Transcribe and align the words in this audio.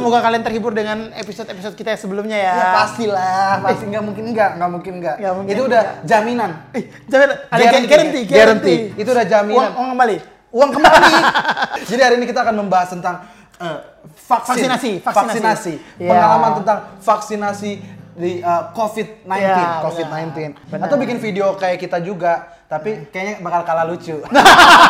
Semoga 0.00 0.24
kalian 0.24 0.40
terhibur 0.40 0.72
dengan 0.72 1.12
episode-episode 1.12 1.76
kita 1.76 1.92
yang 1.92 2.00
sebelumnya 2.00 2.38
ya. 2.40 2.54
Ya 2.56 2.68
pastilah, 2.72 3.60
pasti 3.60 3.84
nggak 3.84 4.00
mungkin 4.00 4.24
nggak, 4.32 4.50
nggak 4.56 4.70
mungkin 4.72 4.92
nggak. 4.96 5.16
Mungkin 5.20 5.52
Itu 5.52 5.62
udah 5.68 5.82
nggak. 5.84 6.08
jaminan. 6.08 6.50
Eh, 6.72 6.84
jangan 7.04 7.28
ada 7.36 7.60
Guarantee, 7.60 7.84
guarantee, 7.84 8.22
ya? 8.24 8.32
Guarantee. 8.32 8.78
Itu 8.96 9.10
udah 9.12 9.26
jaminan. 9.28 9.60
Uang, 9.60 9.72
uang 9.76 9.88
kembali. 9.92 10.16
Uang 10.50 10.70
kembali. 10.72 11.12
Jadi 11.92 12.00
hari 12.00 12.14
ini 12.16 12.24
kita 12.24 12.40
akan 12.40 12.54
membahas 12.56 12.88
tentang 12.96 13.28
eh, 13.60 13.78
vaksin. 14.24 14.50
Vaksinasi, 14.56 14.90
vaksinasi. 15.04 15.28
vaksinasi. 15.36 15.74
Ya. 16.00 16.08
Pengalaman 16.16 16.50
tentang 16.64 16.78
vaksinasi 17.04 17.70
di 18.16 18.32
eh, 18.40 18.62
COVID-19, 18.72 19.36
Ya, 19.36 19.84
COVID-19. 19.84 20.32
benar. 20.72 20.88
Atau 20.88 20.96
bikin 20.96 21.20
video 21.20 21.60
kayak 21.60 21.76
kita 21.76 22.00
juga, 22.00 22.56
tapi 22.72 23.04
kayaknya 23.12 23.44
bakal 23.44 23.68
kalah 23.68 23.84
lucu. 23.84 24.16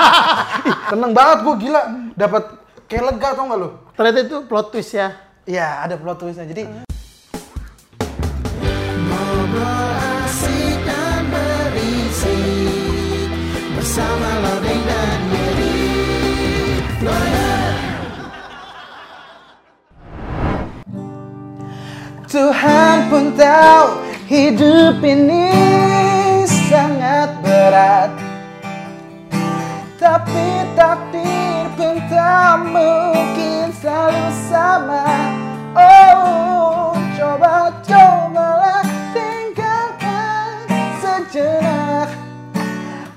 Seneng 0.91 1.11
banget 1.11 1.39
gua 1.43 1.55
gila, 1.59 1.83
dapat 2.15 2.45
kayak 2.91 3.05
lega 3.07 3.29
tau 3.39 3.47
gak 3.47 3.59
lu? 3.63 3.71
Ternyata 3.95 4.19
itu 4.27 4.37
plot 4.51 4.67
twist 4.75 4.99
ya. 4.99 5.15
Iya, 5.47 5.87
ada 5.87 5.95
plot 5.95 6.19
twistnya. 6.27 6.51
Jadi 6.51 6.91
Bersama 13.81 14.31
dan 14.61 15.21
Yeri 15.33 15.75
Tuhan 22.29 22.97
pun 23.09 23.33
tahu 23.35 23.87
hidup 24.29 25.01
ini 25.03 25.51
sangat 26.47 27.35
berat 27.43 28.13
Tapi 29.97 30.47
tak 30.77 31.00
mungkin 32.67 33.73
selalu 33.73 34.27
sama 34.51 35.05
Oh, 35.73 36.93
coba 37.17 37.71
cobalah 37.87 38.85
tinggalkan 39.15 40.67
sejenak 41.01 42.11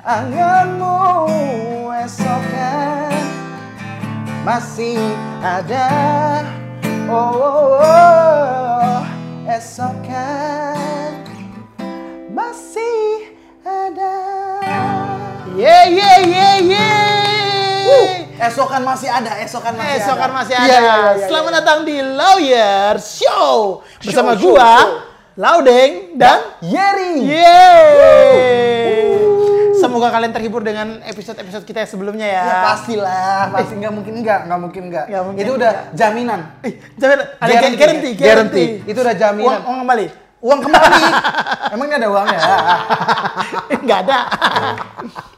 Anganmu 0.04 1.00
esok 2.04 2.44
kan 2.52 3.24
masih 4.44 5.00
ada 5.40 5.88
oh, 7.08 7.16
oh, 7.16 7.80
oh. 7.80 9.00
esok 9.48 9.96
kan 10.04 11.24
masih 12.32 13.32
ada 13.64 14.16
Ye 15.54 15.78
ye 15.96 16.12
ye 16.34 16.50
ye. 16.74 17.03
Esok 18.44 18.68
kan 18.68 18.84
masih 18.84 19.08
ada 19.08 19.32
esok 19.40 19.62
kan 19.64 19.74
masih 19.76 20.04
Esok 20.04 20.18
ada 20.20 20.34
masih 20.36 20.54
ada. 20.56 20.68
Iya, 20.68 20.80
iya, 20.80 20.96
iya, 20.96 21.12
iya. 21.16 21.28
Selamat 21.32 21.52
datang 21.64 21.80
di 21.88 21.96
Lawyer 22.04 22.94
Show 23.00 23.80
bersama 24.04 24.36
Show, 24.36 24.52
gua, 24.52 24.60
show. 24.84 24.90
Laudeng 25.40 25.92
dan 26.20 26.40
Yeri 26.60 27.24
Yeay. 27.24 28.44
Semoga 29.74 30.16
kalian 30.16 30.32
terhibur 30.32 30.64
dengan 30.64 31.04
episode-episode 31.04 31.68
kita 31.68 31.84
yang 31.84 31.92
sebelumnya 31.92 32.24
ya. 32.24 32.44
ya 32.48 32.56
pastilah 32.72 33.52
pasti 33.52 33.74
nggak 33.84 33.92
mungkin 33.92 34.14
nggak 34.24 34.40
nggak 34.48 34.60
mungkin 34.64 34.84
nggak 34.88 35.06
Nggak 35.12 35.44
itu 35.44 35.52
udah 35.60 35.72
nggak. 35.76 35.92
jaminan 35.92 36.40
Eh, 36.64 36.74
jangan 36.96 37.20
ada 37.20 37.52
Guarantee, 37.52 37.76
guarantee, 37.76 38.14
ya? 38.16 38.24
Guarantee. 38.24 38.68
Itu 38.88 39.00
udah 39.04 39.16
jaminan. 39.16 39.48
Uang, 39.48 39.60
uang 39.68 39.80
kembali. 39.84 40.08
uang 40.44 40.60
kembali 40.60 41.04
emangnya 41.72 41.96
ada 42.04 42.08
uangnya 42.12 42.40
Enggak 43.80 44.00
ada. 44.08 44.20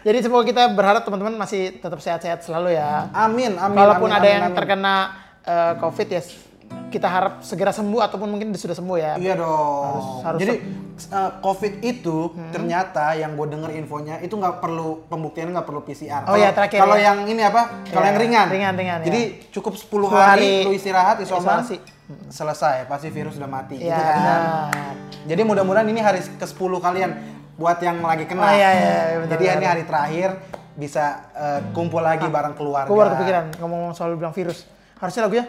Jadi 0.00 0.18
semoga 0.20 0.44
kita 0.44 0.62
berharap 0.70 1.02
teman-teman 1.02 1.36
masih 1.36 1.76
tetap 1.76 2.00
sehat-sehat 2.00 2.40
selalu 2.40 2.72
ya. 2.72 3.12
amin 3.12 3.54
amin 3.54 3.76
Kalaupun 3.76 4.08
amin, 4.08 4.16
ada 4.16 4.24
amin, 4.24 4.32
yang 4.32 4.44
amin. 4.46 4.56
terkena 4.56 4.94
eh, 5.44 5.72
COVID 5.76 6.08
ya 6.08 6.20
kita 6.86 7.06
harap 7.06 7.32
segera 7.40 7.70
sembuh 7.70 7.98
ataupun 8.00 8.26
mungkin 8.26 8.50
sudah 8.52 8.74
sembuh 8.74 8.96
ya. 8.96 9.12
Iya 9.14 9.34
dong. 9.36 9.86
Harus- 9.86 10.22
harus 10.24 10.38
Jadi 10.38 10.54
uh, 11.08 11.30
COVID 11.40 11.74
itu 11.82 12.16
ternyata 12.50 13.14
yang 13.14 13.34
gue 13.34 13.46
denger 13.46 13.70
infonya 13.74 14.18
itu 14.18 14.34
nggak 14.34 14.58
perlu 14.58 15.06
pembuktian 15.06 15.50
nggak 15.50 15.66
perlu 15.66 15.82
PCR. 15.82 16.26
Oh 16.26 16.34
iya, 16.34 16.50
terakhir 16.50 16.78
Kalau 16.78 16.94
ya. 16.94 17.10
yang 17.10 17.26
ini 17.26 17.42
apa? 17.42 17.86
Kalau 17.86 18.02
Iya, 18.02 18.10
yang 18.10 18.18
ringan. 18.18 18.46
ringan, 18.50 18.74
ringan, 18.74 18.98
Jadi 19.02 19.20
ya. 19.20 19.50
cukup 19.50 19.74
10 19.74 19.86
10 19.86 20.10
hari, 20.10 20.22
hari 20.22 20.50
lu 20.62 20.72
istirahat 20.72 21.16
isoman. 21.18 21.62
isolasi. 21.62 21.76
Selesai, 22.26 22.86
pasti 22.86 23.06
virus 23.06 23.38
udah 23.38 23.46
mati 23.46 23.74
Iya, 23.76 23.86
gitu 23.88 24.02
kan. 24.02 24.18
benar. 24.18 24.40
Jadi 25.26 25.42
mudah-mudahan 25.42 25.86
ini 25.86 26.00
hari 26.00 26.18
ke-10 26.22 26.72
kalian 26.80 27.10
buat 27.60 27.76
yang 27.84 28.00
lagi 28.00 28.24
kena. 28.24 28.40
Oh, 28.40 28.52
iya, 28.56 28.70
iya, 28.72 28.72
iya, 28.72 29.16
benar, 29.20 29.30
Jadi 29.36 29.44
benar. 29.44 29.56
ini 29.60 29.66
hari 29.68 29.82
terakhir 29.84 30.28
bisa 30.80 31.04
uh, 31.36 31.60
kumpul 31.76 32.00
lagi 32.00 32.24
bareng 32.24 32.56
keluarga. 32.56 32.88
Baru 32.88 33.12
kepikiran 33.12 33.44
ngomong 33.60 33.92
soal 33.92 34.16
bilang 34.16 34.32
virus. 34.32 34.64
Harusnya 34.96 35.28
lagunya 35.28 35.44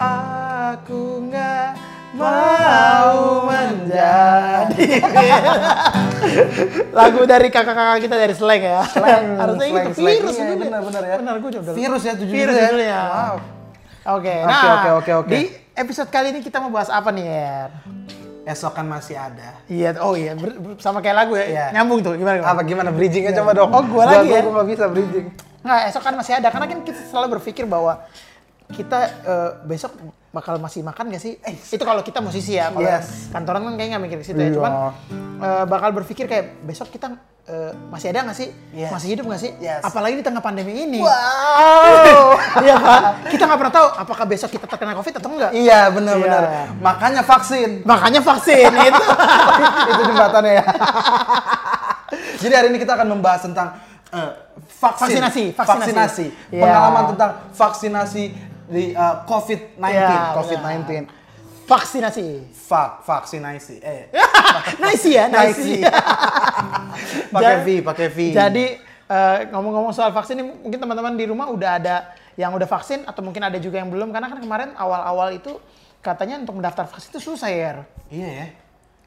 Aku 0.00 1.24
nggak 1.28 1.68
mau 2.16 3.44
menjadi 3.44 4.84
Lagu 6.98 7.20
dari 7.24 7.48
kakak-kakak 7.48 7.98
kita 8.00 8.16
dari 8.16 8.34
Slang 8.36 8.60
ya. 8.60 8.80
Harusnya 9.40 9.68
slang, 9.68 9.84
itu 9.88 9.92
slang. 9.96 10.12
virus 10.12 10.34
Iya, 10.36 10.44
judulnya. 10.44 10.68
benar-benar 10.68 11.02
ya. 11.04 11.16
Benar 11.20 11.34
gue 11.40 11.50
juga. 11.56 11.70
Virus 11.72 12.02
ya 12.04 12.12
jujur 12.16 12.34
Virus 12.34 12.56
ya. 12.56 12.64
judulnya. 12.68 13.00
Wow. 13.00 13.36
Oke, 14.00 14.32
Oke, 14.32 14.48
nah 14.48 14.64
oke, 14.80 14.90
oke, 14.96 15.12
oke. 15.24 15.28
di 15.28 15.40
episode 15.76 16.08
kali 16.08 16.32
ini 16.32 16.40
kita 16.40 16.56
mau 16.56 16.72
bahas 16.72 16.88
apa 16.88 17.12
nih 17.12 17.24
ya? 17.28 17.68
Esok 18.40 18.72
kan 18.72 18.86
masih 18.88 19.20
ada. 19.20 19.60
Iya, 19.68 19.92
oh 20.00 20.16
iya, 20.16 20.32
ber- 20.32 20.56
ber- 20.56 20.80
sama 20.80 20.98
kayak 20.98 21.16
lagu 21.16 21.36
ya, 21.36 21.44
Iya. 21.44 21.64
nyambung 21.76 22.00
tuh, 22.00 22.16
gimana? 22.16 22.40
gimana? 22.40 22.52
Apa 22.56 22.62
gimana 22.64 22.88
bridgingnya 22.88 23.36
coba 23.36 23.50
dong? 23.52 23.68
Oh, 23.68 23.84
gua 23.84 24.04
lagi 24.08 24.32
ya? 24.32 24.40
Gua 24.40 24.52
nggak 24.60 24.68
bisa 24.72 24.84
bridging. 24.88 25.26
Nggak, 25.60 25.80
esok 25.92 26.02
kan 26.02 26.14
masih 26.16 26.32
ada. 26.40 26.48
Karena 26.48 26.66
kan 26.66 26.78
kita 26.80 27.00
selalu 27.12 27.26
berpikir 27.36 27.64
bahwa 27.68 28.00
kita 28.70 28.98
eh, 29.22 29.50
besok 29.66 29.92
bakal 30.30 30.56
masih 30.56 30.80
makan 30.80 31.10
gak 31.10 31.20
sih? 31.20 31.36
Eh, 31.42 31.58
itu 31.58 31.82
kalau 31.82 32.00
kita 32.00 32.22
musisi 32.22 32.54
ya. 32.54 32.70
Kalau 32.70 32.86
Yes. 32.86 33.28
kantoran 33.28 33.60
kan 33.60 33.74
kayaknya 33.74 33.98
nggak 33.98 34.04
mikir 34.08 34.18
ke 34.22 34.26
situ 34.26 34.38
ya. 34.38 34.46
Iya. 34.46 34.54
Cuman 34.56 34.72
eh, 35.42 35.64
bakal 35.66 35.90
berpikir 35.92 36.24
kayak 36.24 36.64
besok 36.64 36.88
kita 36.88 37.12
eh, 37.48 37.72
masih 37.88 38.12
ada 38.12 38.28
nggak 38.28 38.38
sih? 38.38 38.48
Yes. 38.74 38.90
Masih 38.92 39.08
hidup 39.16 39.24
nggak 39.30 39.40
sih? 39.40 39.52
Yes. 39.62 39.80
Apalagi 39.80 40.20
di 40.20 40.24
tengah 40.24 40.42
pandemi 40.42 40.72
ini. 40.76 41.00
Wow. 41.00 42.36
Iya 42.64 42.76
kan? 42.76 43.02
Kita 43.30 43.46
nggak 43.46 43.58
pernah 43.62 43.74
tahu 43.74 43.86
apakah 43.94 44.24
besok 44.26 44.50
kita 44.52 44.66
terkena 44.66 44.92
COVID 44.98 45.14
atau 45.22 45.30
enggak. 45.30 45.50
iya 45.54 45.88
benar-benar. 45.88 46.42
Iya. 46.42 46.62
Makanya 46.82 47.22
vaksin. 47.22 47.70
Makanya 47.86 48.20
vaksin 48.20 48.70
itu. 48.90 49.04
itu 49.90 50.02
jembatannya 50.10 50.52
ya. 50.60 50.64
Jadi 52.42 52.54
hari 52.56 52.68
ini 52.74 52.78
kita 52.82 52.92
akan 52.98 53.08
membahas 53.16 53.46
tentang 53.46 53.78
eh, 54.10 54.30
vaksin. 54.80 55.20
Vaksinasi, 55.20 55.44
vaksinasi. 55.54 55.80
Vaksinasi. 55.80 56.26
Iya. 56.50 56.62
Pengalaman 56.66 57.04
tentang 57.14 57.30
vaksinasi 57.54 58.24
di 58.70 58.84
eh, 58.94 59.14
COVID-19. 59.26 59.84
Iya, 59.86 60.34
COVID-19. 60.36 61.19
Vaksinasi. 61.70 62.26
Vak, 62.66 63.06
vaksinasi. 63.06 63.78
Eh, 63.78 64.10
nice 64.82 65.06
ya, 65.06 65.30
nice. 65.30 65.86
Pakai 67.30 67.56
V, 67.62 67.68
pakai 67.86 68.06
V. 68.10 68.18
Jadi 68.34 68.74
eh, 69.06 69.38
ngomong-ngomong 69.54 69.94
soal 69.94 70.10
vaksin 70.10 70.34
ini 70.42 70.50
mungkin 70.50 70.82
teman-teman 70.82 71.14
di 71.14 71.30
rumah 71.30 71.46
udah 71.46 71.70
ada 71.78 71.96
yang 72.34 72.50
udah 72.50 72.66
vaksin 72.66 73.06
atau 73.06 73.22
mungkin 73.22 73.46
ada 73.46 73.54
juga 73.62 73.78
yang 73.78 73.86
belum 73.86 74.10
karena 74.10 74.26
kan 74.26 74.42
kemarin 74.42 74.70
awal-awal 74.74 75.30
itu 75.30 75.62
katanya 76.02 76.42
untuk 76.42 76.58
mendaftar 76.58 76.90
vaksin 76.90 77.14
itu 77.14 77.22
susah 77.22 77.46
ya. 77.46 77.86
Iya 78.10 78.28
ya. 78.28 78.46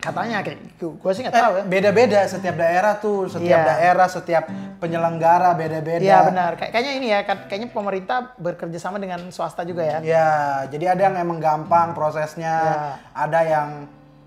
Katanya 0.04 0.44
kayak 0.44 0.60
gue 0.76 1.12
sih 1.12 1.24
nggak 1.24 1.32
Eh, 1.32 1.40
tahu 1.40 1.54
ya. 1.56 1.64
beda-beda 1.64 2.20
setiap 2.28 2.56
daerah 2.56 2.94
tuh, 2.98 3.32
setiap 3.32 3.56
Iya. 3.58 3.70
daerah, 3.70 4.08
setiap 4.08 4.44
penyelenggara 4.78 5.56
beda-beda. 5.56 6.04
Iya 6.04 6.20
benar. 6.24 6.52
Kayak- 6.54 6.72
Kayaknya 6.72 6.94
ini 6.94 7.08
ya, 7.08 7.20
kayaknya 7.24 7.70
pemerintah 7.72 8.18
bekerja 8.36 8.76
sama 8.78 9.00
dengan 9.00 9.24
swasta 9.30 9.64
juga 9.64 9.80
ya. 9.80 9.98
Ya, 10.04 10.30
jadi 10.68 10.92
ada 10.92 11.02
yang 11.08 11.16
emang 11.18 11.40
gampang 11.40 11.96
prosesnya, 11.96 12.52
Ya. 12.52 12.76
ada 13.16 13.40
yang 13.42 13.70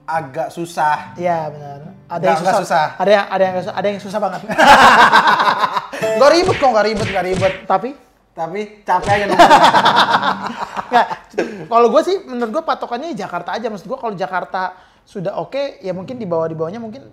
agak 0.03 0.49
susah. 0.49 1.13
Iya 1.15 1.51
benar. 1.51 1.79
Ada 2.07 2.25
yang 2.25 2.39
nggak 2.39 2.57
susah. 2.57 2.65
susah. 2.65 2.87
Ada 2.97 3.11
yang 3.13 3.27
ada 3.27 3.43
yang 3.45 3.55
ada 3.69 3.87
yang 3.87 4.01
susah 4.01 4.19
banget. 4.19 4.41
Gak 5.97 6.31
ribet 6.31 6.57
kok, 6.57 6.71
gak 6.71 6.87
ribet, 6.87 7.09
gak 7.11 7.25
ribet. 7.27 7.55
Tapi 7.65 7.91
Tapi 8.33 8.61
capek 8.83 9.13
aja. 9.19 9.27
Nggak, 10.87 11.07
kalau 11.67 11.89
gue 11.89 12.03
sih 12.03 12.17
menurut 12.23 12.53
gue 12.53 12.63
patokannya 12.63 13.13
Jakarta 13.13 13.53
aja. 13.53 13.67
Maksud 13.67 13.85
gue 13.87 13.97
kalau 13.97 14.13
Jakarta 14.13 14.77
sudah 15.07 15.39
oke, 15.39 15.79
ya 15.81 15.95
mungkin 15.95 16.19
di 16.19 16.27
bawah 16.27 16.45
di 16.45 16.53
bawahnya 16.53 16.77
mungkin 16.77 17.07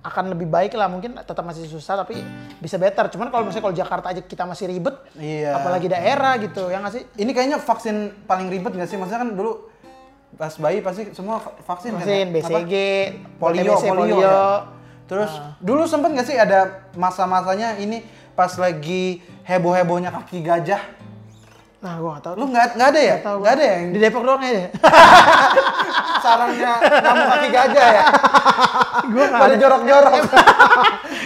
akan 0.00 0.24
lebih 0.30 0.46
baik 0.46 0.72
lah. 0.72 0.86
Mungkin 0.86 1.14
tetap 1.16 1.42
masih 1.42 1.66
susah 1.66 1.94
tapi 1.96 2.18
bisa 2.58 2.74
better. 2.74 3.06
Cuman 3.08 3.28
kalau 3.28 3.44
misalnya 3.44 3.64
kalau 3.64 3.76
Jakarta 3.76 4.06
aja 4.10 4.18
kita 4.20 4.42
masih 4.42 4.66
ribet, 4.66 4.94
Iya. 5.14 5.54
apalagi 5.54 5.86
daerah 5.86 6.38
gitu, 6.38 6.66
ya 6.66 6.78
nggak 6.78 6.92
sih? 6.92 7.02
Ini 7.16 7.30
kayaknya 7.30 7.58
vaksin 7.58 7.96
paling 8.24 8.46
ribet 8.46 8.72
gak 8.72 8.86
sih? 8.86 8.94
Maksudnya 8.94 9.20
kan 9.20 9.30
dulu 9.32 9.70
pas 10.32 10.54
bayi 10.56 10.80
pasti 10.80 11.12
semua 11.12 11.38
va- 11.38 11.54
vaksin, 11.60 11.92
Vaksin, 11.92 12.08
kan? 12.24 12.30
ya? 12.30 12.34
BCG, 12.34 12.74
Apa? 12.74 13.38
polio, 13.38 13.62
TBC, 13.68 13.84
polio. 13.84 14.16
polio. 14.16 14.18
ya. 14.22 14.40
Terus 15.04 15.30
dulu 15.60 15.82
sempet 15.84 16.10
gak 16.14 16.24
sih 16.24 16.34
ada 16.34 16.60
masa-masanya 16.94 17.76
ini 17.76 18.00
pas 18.32 18.48
lagi 18.56 19.20
heboh-hebohnya 19.44 20.08
kaki 20.10 20.40
gajah? 20.40 20.82
Nah, 21.82 21.98
gue 21.98 22.10
nggak 22.14 22.22
tahu. 22.22 22.34
Lu 22.38 22.46
nggak 22.46 22.66
nggak 22.78 22.88
ada 22.94 23.00
ya? 23.02 23.16
Nggak 23.18 23.36
gua. 23.42 23.54
ada 23.58 23.64
yang 23.66 23.82
Di 23.90 23.98
Depok 23.98 24.22
doang 24.22 24.38
aja. 24.38 24.62
sarangnya 26.24 26.72
nyamuk 27.02 27.26
kaki 27.26 27.48
gajah 27.50 27.86
ya? 27.90 28.02
Gue 29.10 29.24
nggak 29.26 29.40
Pada 29.42 29.50
ada. 29.50 29.58
jorok-jorok. 29.58 30.12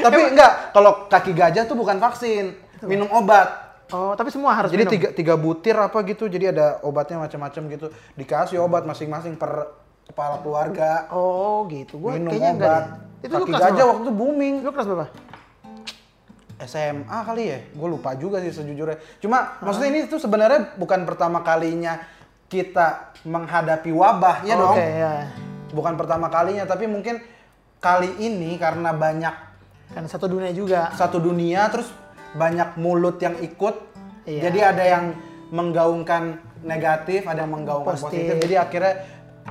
Tapi 0.00 0.20
enggak, 0.32 0.52
kalau 0.72 0.92
kaki 1.12 1.32
gajah 1.36 1.62
tuh 1.68 1.76
bukan 1.76 2.00
vaksin, 2.00 2.56
minum 2.88 3.08
obat. 3.12 3.68
Oh, 3.92 4.16
tapi 4.18 4.34
semua 4.34 4.50
harus 4.50 4.72
Jadi 4.72 4.82
minum. 4.82 4.92
tiga, 4.96 5.08
tiga 5.14 5.34
butir 5.38 5.76
apa 5.78 6.02
gitu, 6.02 6.26
jadi 6.26 6.50
ada 6.50 6.82
obatnya 6.82 7.22
macam-macam 7.22 7.62
gitu. 7.70 7.86
Dikasih 8.18 8.58
obat 8.58 8.82
masing-masing 8.82 9.38
per 9.38 9.70
kepala 10.08 10.40
keluarga. 10.40 11.06
Oh, 11.12 11.68
gitu. 11.70 12.00
Gua 12.00 12.16
minum 12.16 12.32
kayaknya 12.32 12.50
enggak 12.56 12.80
obat. 12.82 12.84
deh. 13.20 13.28
Itu 13.28 13.34
Kaki 13.44 13.52
gajah 13.52 13.84
waktu 13.86 14.02
itu 14.08 14.12
booming. 14.16 14.54
Lu 14.64 14.70
kelas 14.72 14.86
berapa? 14.88 15.06
SMA 16.56 17.18
kali 17.20 17.52
ya, 17.52 17.58
gue 17.68 17.88
lupa 17.88 18.16
juga 18.16 18.40
sih 18.40 18.48
sejujurnya. 18.48 18.96
Cuma 19.20 19.60
maksudnya 19.60 19.92
ini 19.92 20.00
tuh 20.08 20.16
sebenarnya 20.16 20.72
bukan 20.80 21.04
pertama 21.04 21.44
kalinya 21.44 22.00
kita 22.48 23.12
menghadapi 23.28 23.92
wabah, 23.92 24.40
ya 24.46 24.54
dong. 24.56 24.72
Oke, 24.72 24.86
ya. 24.86 25.28
Bukan 25.74 25.94
pertama 26.00 26.32
kalinya, 26.32 26.64
tapi 26.64 26.88
mungkin 26.88 27.20
kali 27.76 28.08
ini 28.22 28.56
karena 28.56 28.96
banyak 28.96 29.34
Kan 29.92 30.08
satu 30.08 30.30
dunia 30.30 30.48
juga. 30.56 30.94
satu 30.96 31.20
dunia, 31.20 31.68
terus 31.68 31.92
banyak 32.32 32.78
mulut 32.80 33.20
yang 33.20 33.36
ikut, 33.36 33.74
Iya. 34.24 34.48
jadi 34.48 34.58
ada 34.72 34.84
yang 34.86 35.04
menggaungkan 35.52 36.40
negatif, 36.64 37.28
ada 37.28 37.44
yang 37.44 37.52
menggaungkan 37.52 37.94
Positif. 37.94 38.10
positif. 38.32 38.42
Jadi 38.48 38.54
akhirnya 38.56 38.94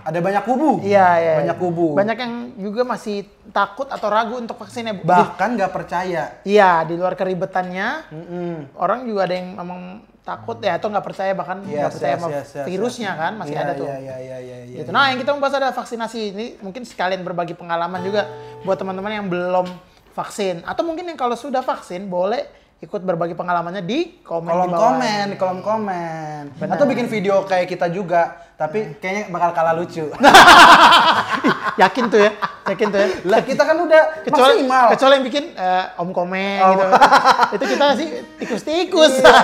ada 0.04 0.20
banyak 0.20 0.44
kubu. 0.44 0.84
Iya, 0.84 1.08
iya. 1.22 1.34
Banyak 1.46 1.58
kubu. 1.62 1.88
Banyak 1.96 2.18
yang 2.20 2.34
juga 2.60 2.82
masih 2.84 3.24
takut 3.56 3.88
atau 3.88 4.08
ragu 4.12 4.36
untuk 4.36 4.60
vaksinnya. 4.60 5.00
Bahkan 5.00 5.56
nggak 5.56 5.72
percaya. 5.72 6.44
Iya, 6.44 6.84
di 6.84 7.00
luar 7.00 7.16
keribetannya, 7.16 8.12
Mm-mm. 8.12 8.76
orang 8.76 9.08
juga 9.08 9.30
ada 9.30 9.36
yang 9.40 9.56
memang 9.56 9.82
takut 10.26 10.58
ya 10.58 10.82
atau 10.82 10.90
nggak 10.90 11.06
percaya 11.06 11.32
bahkan 11.38 11.62
nggak 11.62 11.86
Yes, 11.86 11.94
percaya 11.94 12.14
yes, 12.18 12.22
sama 12.26 12.30
yes, 12.34 12.50
yes, 12.50 12.66
virusnya 12.66 13.12
kan 13.14 13.34
masih 13.38 13.54
Iya, 13.54 13.62
ada 13.62 13.74
tuh. 13.78 13.86
Iya, 13.86 13.98
iya, 14.02 14.16
iya, 14.18 14.38
iya, 14.42 14.58
iya. 14.66 14.78
Gitu. 14.82 14.90
Nah, 14.90 15.04
yang 15.14 15.20
kita 15.22 15.32
membahas 15.38 15.56
ada 15.62 15.70
vaksinasi 15.70 16.20
ini 16.34 16.46
mungkin 16.66 16.82
sekalian 16.82 17.22
berbagi 17.22 17.54
pengalaman 17.54 18.02
juga 18.02 18.26
buat 18.66 18.74
teman-teman 18.74 19.14
yang 19.14 19.30
belum 19.30 19.70
vaksin 20.18 20.66
atau 20.66 20.82
mungkin 20.82 21.14
yang 21.14 21.20
kalau 21.20 21.38
sudah 21.38 21.62
vaksin 21.62 22.10
boleh 22.10 22.65
ikut 22.86 23.02
berbagi 23.02 23.34
pengalamannya 23.34 23.82
di 23.82 24.22
komen 24.22 24.46
kolom 24.46 24.70
di 24.70 24.74
bawah. 24.78 24.84
komen, 24.94 25.24
di 25.34 25.38
kolom 25.42 25.60
komen. 25.66 26.42
Benar. 26.62 26.74
Atau 26.78 26.86
bikin 26.86 27.10
video 27.10 27.42
kayak 27.42 27.66
kita 27.66 27.90
juga, 27.90 28.46
tapi 28.62 28.94
kayaknya 29.02 29.34
bakal 29.34 29.50
kalah 29.58 29.74
lucu. 29.74 30.06
Yakin 31.82 32.08
tuh 32.08 32.24
ya, 32.24 32.32
yakin 32.72 32.88
tuh 32.88 33.00
ya. 33.04 33.08
lah 33.28 33.44
kita 33.44 33.68
kan 33.68 33.76
udah 33.76 34.24
Kecuali, 34.24 34.64
maksimal. 34.64 34.86
kecuali 34.96 35.14
yang 35.20 35.26
bikin 35.28 35.44
eh, 35.60 35.86
om 36.00 36.10
komen 36.16 36.56
Om. 36.64 36.72
gitu. 36.72 36.86
Itu 37.60 37.64
kita 37.76 37.86
sih 38.00 38.08
tikus-tikus. 38.40 39.14
Iya, 39.20 39.36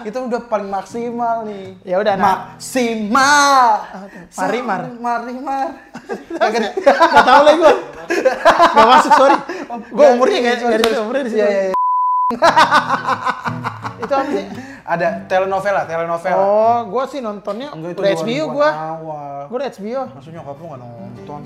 kita 0.00 0.18
udah 0.24 0.40
paling 0.48 0.72
maksimal 0.72 1.44
nih. 1.44 1.76
Ya 1.84 2.00
udah, 2.00 2.16
nah. 2.16 2.24
Maksimal. 2.24 3.68
Marimar. 4.32 4.80
Marimar. 4.96 5.68
Gak 7.12 7.24
tau 7.28 7.42
lagi 7.44 7.58
gue. 7.60 7.74
Gak 8.72 8.86
masuk, 8.88 9.12
sorry. 9.12 9.36
Gue 9.92 10.06
umurnya 10.16 10.56
sorry. 10.56 10.96
umurnya 11.04 11.22
di 11.28 11.30
situ. 11.36 11.44
Iya, 11.44 11.48
iya. 11.68 11.74
Itu 14.04 14.12
apa 14.12 14.28
sih? 14.32 14.44
Ada 14.84 15.28
telenovela, 15.28 15.82
telenovela. 15.84 16.36
Oh, 16.40 16.78
gue 16.88 17.04
sih 17.08 17.20
nontonnya 17.20 17.72
Enggak, 17.72 17.96
itu 17.96 18.00
udah 18.00 18.12
2000-an 18.16 18.24
HBO 18.24 18.44
gue. 18.52 18.68
Awal. 18.68 19.38
Gue 19.48 19.56
udah 19.60 19.70
HBO. 19.72 20.02
Maksudnya 20.12 20.36
nyokap 20.40 20.56
lu 20.56 20.66
gak 20.66 20.80
nonton. 20.80 21.40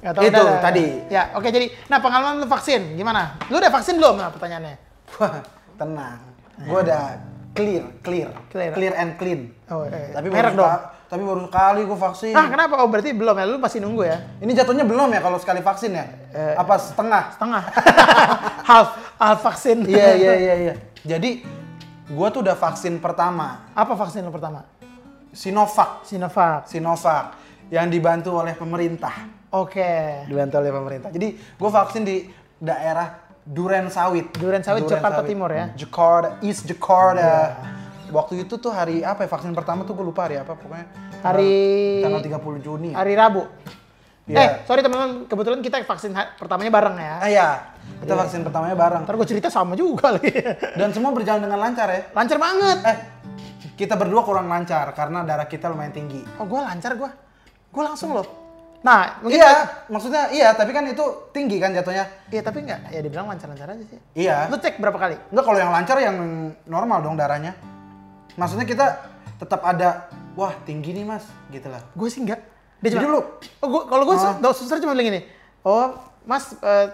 Gak 0.00 0.12
tau, 0.16 0.22
Itu, 0.24 0.40
udah, 0.40 0.60
tadi. 0.64 0.86
Ya, 1.12 1.22
oke 1.36 1.48
jadi. 1.48 1.66
Nah, 1.88 1.98
pengalaman 2.00 2.40
lu 2.40 2.46
vaksin, 2.48 2.96
gimana? 2.96 3.36
Lu 3.52 3.60
udah 3.60 3.72
vaksin 3.72 4.00
belum? 4.00 4.16
Nah, 4.16 4.32
pertanyaannya. 4.32 4.76
Wah, 5.20 5.40
tenang. 5.76 6.20
Gua 6.60 6.80
udah 6.84 7.04
clear, 7.52 7.84
clear, 8.00 8.28
Clear. 8.52 8.92
and 8.96 9.16
clean. 9.16 9.52
Oh, 9.68 9.84
eh, 9.84 10.12
Tapi 10.12 10.28
merek 10.28 10.56
dong. 10.56 10.68
tapi 11.10 11.26
baru 11.26 11.42
sekali 11.50 11.80
gua 11.84 11.98
vaksin. 12.06 12.32
Ah, 12.32 12.46
kenapa? 12.46 12.78
Oh, 12.80 12.88
berarti 12.88 13.10
belum 13.10 13.34
ya? 13.34 13.44
Lu 13.44 13.58
masih 13.58 13.82
nunggu 13.82 14.06
ya? 14.06 14.20
Ini 14.38 14.52
jatuhnya 14.54 14.84
belum 14.86 15.10
ya 15.10 15.20
kalau 15.20 15.40
sekali 15.42 15.58
vaksin 15.58 15.90
ya? 15.90 16.04
Eh, 16.30 16.54
Apa 16.54 16.78
setengah? 16.78 17.34
Setengah. 17.34 17.62
half, 18.70 18.88
half 19.20 19.44
vaksin. 19.44 19.84
Iya, 19.84 20.16
iya, 20.16 20.32
iya, 20.48 20.54
iya. 20.56 20.74
Jadi 21.04 21.44
gua 22.10 22.32
tuh 22.32 22.40
udah 22.40 22.56
vaksin 22.56 22.96
pertama, 22.98 23.68
Apa 23.76 23.92
vaksin 23.94 24.24
lu 24.24 24.32
pertama? 24.32 24.64
Sinovac. 25.30 26.02
Sinovac. 26.08 26.66
Sinovac 26.66 27.36
yang 27.70 27.86
dibantu 27.86 28.34
oleh 28.34 28.56
pemerintah. 28.56 29.14
Oke. 29.52 30.24
Dibantu 30.26 30.58
oleh 30.58 30.72
pemerintah. 30.72 31.08
Jadi 31.12 31.36
gua 31.54 31.70
vaksin 31.70 32.02
di 32.02 32.26
daerah 32.58 33.30
Duren 33.46 33.88
Sawit. 33.88 34.30
Duren 34.36 34.62
Sawit, 34.64 34.84
Jakarta 34.88 35.22
Timur 35.22 35.50
ya? 35.52 35.72
Jakarta, 35.76 36.40
East 36.44 36.66
Jakarta. 36.66 37.56
Waktu 38.10 38.42
itu 38.42 38.58
tuh 38.58 38.74
hari 38.74 39.06
apa 39.06 39.22
ya? 39.22 39.28
Vaksin 39.30 39.54
pertama 39.54 39.86
tuh 39.86 39.94
gue 39.94 40.02
lupa 40.02 40.26
hari 40.26 40.34
apa 40.34 40.58
pokoknya. 40.58 40.86
Hari- 41.22 42.02
tanggal 42.02 42.22
30 42.42 42.58
Juni. 42.58 42.90
Hari 42.90 43.14
Rabu. 43.14 43.46
Iya. 44.30 44.38
Eh, 44.38 44.50
sorry 44.62 44.80
teman-teman, 44.86 45.26
kebetulan 45.26 45.58
kita 45.58 45.82
vaksin 45.82 46.14
pertamanya 46.38 46.70
bareng 46.70 46.96
ya. 47.02 47.14
Ah 47.18 47.30
ya, 47.30 47.48
kita 47.98 48.14
vaksin 48.14 48.46
pertamanya 48.46 48.78
bareng. 48.78 49.02
Ntar 49.02 49.14
gue 49.18 49.26
cerita 49.26 49.48
sama 49.50 49.74
juga 49.74 50.10
lagi. 50.14 50.30
Dan 50.78 50.94
semua 50.94 51.10
berjalan 51.10 51.42
dengan 51.42 51.58
lancar 51.58 51.90
ya. 51.90 52.00
lancar 52.14 52.38
banget. 52.38 52.78
Eh, 52.86 52.96
kita 53.74 53.98
berdua 53.98 54.22
kurang 54.22 54.46
lancar 54.46 54.94
karena 54.94 55.26
darah 55.26 55.50
kita 55.50 55.66
lumayan 55.66 55.90
tinggi. 55.90 56.22
Oh, 56.38 56.46
gue 56.46 56.60
lancar 56.62 56.94
gue. 56.94 57.10
Gue 57.74 57.82
langsung 57.82 58.14
loh. 58.14 58.26
Nah, 58.80 59.20
mungkin 59.20 59.36
Iya, 59.36 59.84
maksudnya 59.92 60.32
iya, 60.32 60.48
tapi 60.56 60.72
kan 60.72 60.86
itu 60.88 61.04
tinggi 61.36 61.60
kan 61.60 61.74
jatuhnya. 61.74 62.08
Iya, 62.32 62.40
tapi 62.40 62.64
enggak. 62.64 62.80
Ya 62.88 63.00
dibilang 63.04 63.28
lancar-lancar 63.28 63.76
aja 63.76 63.84
sih. 63.84 63.98
Iya. 64.16 64.48
Lu 64.48 64.56
cek 64.56 64.80
berapa 64.80 64.96
kali? 64.96 65.16
Enggak 65.34 65.44
kalau 65.44 65.58
yang 65.60 65.72
lancar 65.74 65.96
yang 66.00 66.16
normal 66.64 67.04
dong 67.04 67.18
darahnya. 67.18 67.52
Maksudnya 68.40 68.64
kita 68.64 68.86
tetap 69.36 69.60
ada, 69.66 70.08
wah 70.32 70.56
tinggi 70.64 70.96
nih 70.96 71.04
mas, 71.04 71.28
gitu 71.52 71.68
lah. 71.68 71.84
Gue 71.92 72.08
sih 72.08 72.24
enggak. 72.24 72.40
Dia 72.80 72.88
Jadi 72.90 73.04
cuma, 73.04 73.20
lu- 73.20 73.28
oh, 73.60 73.68
gua, 73.68 73.82
kalau 73.86 74.04
gue 74.08 74.16
su- 74.16 74.56
suster 74.56 74.80
cuma 74.80 74.96
bilang 74.96 75.12
gini, 75.12 75.20
oh 75.60 76.00
mas 76.24 76.56
eh, 76.56 76.86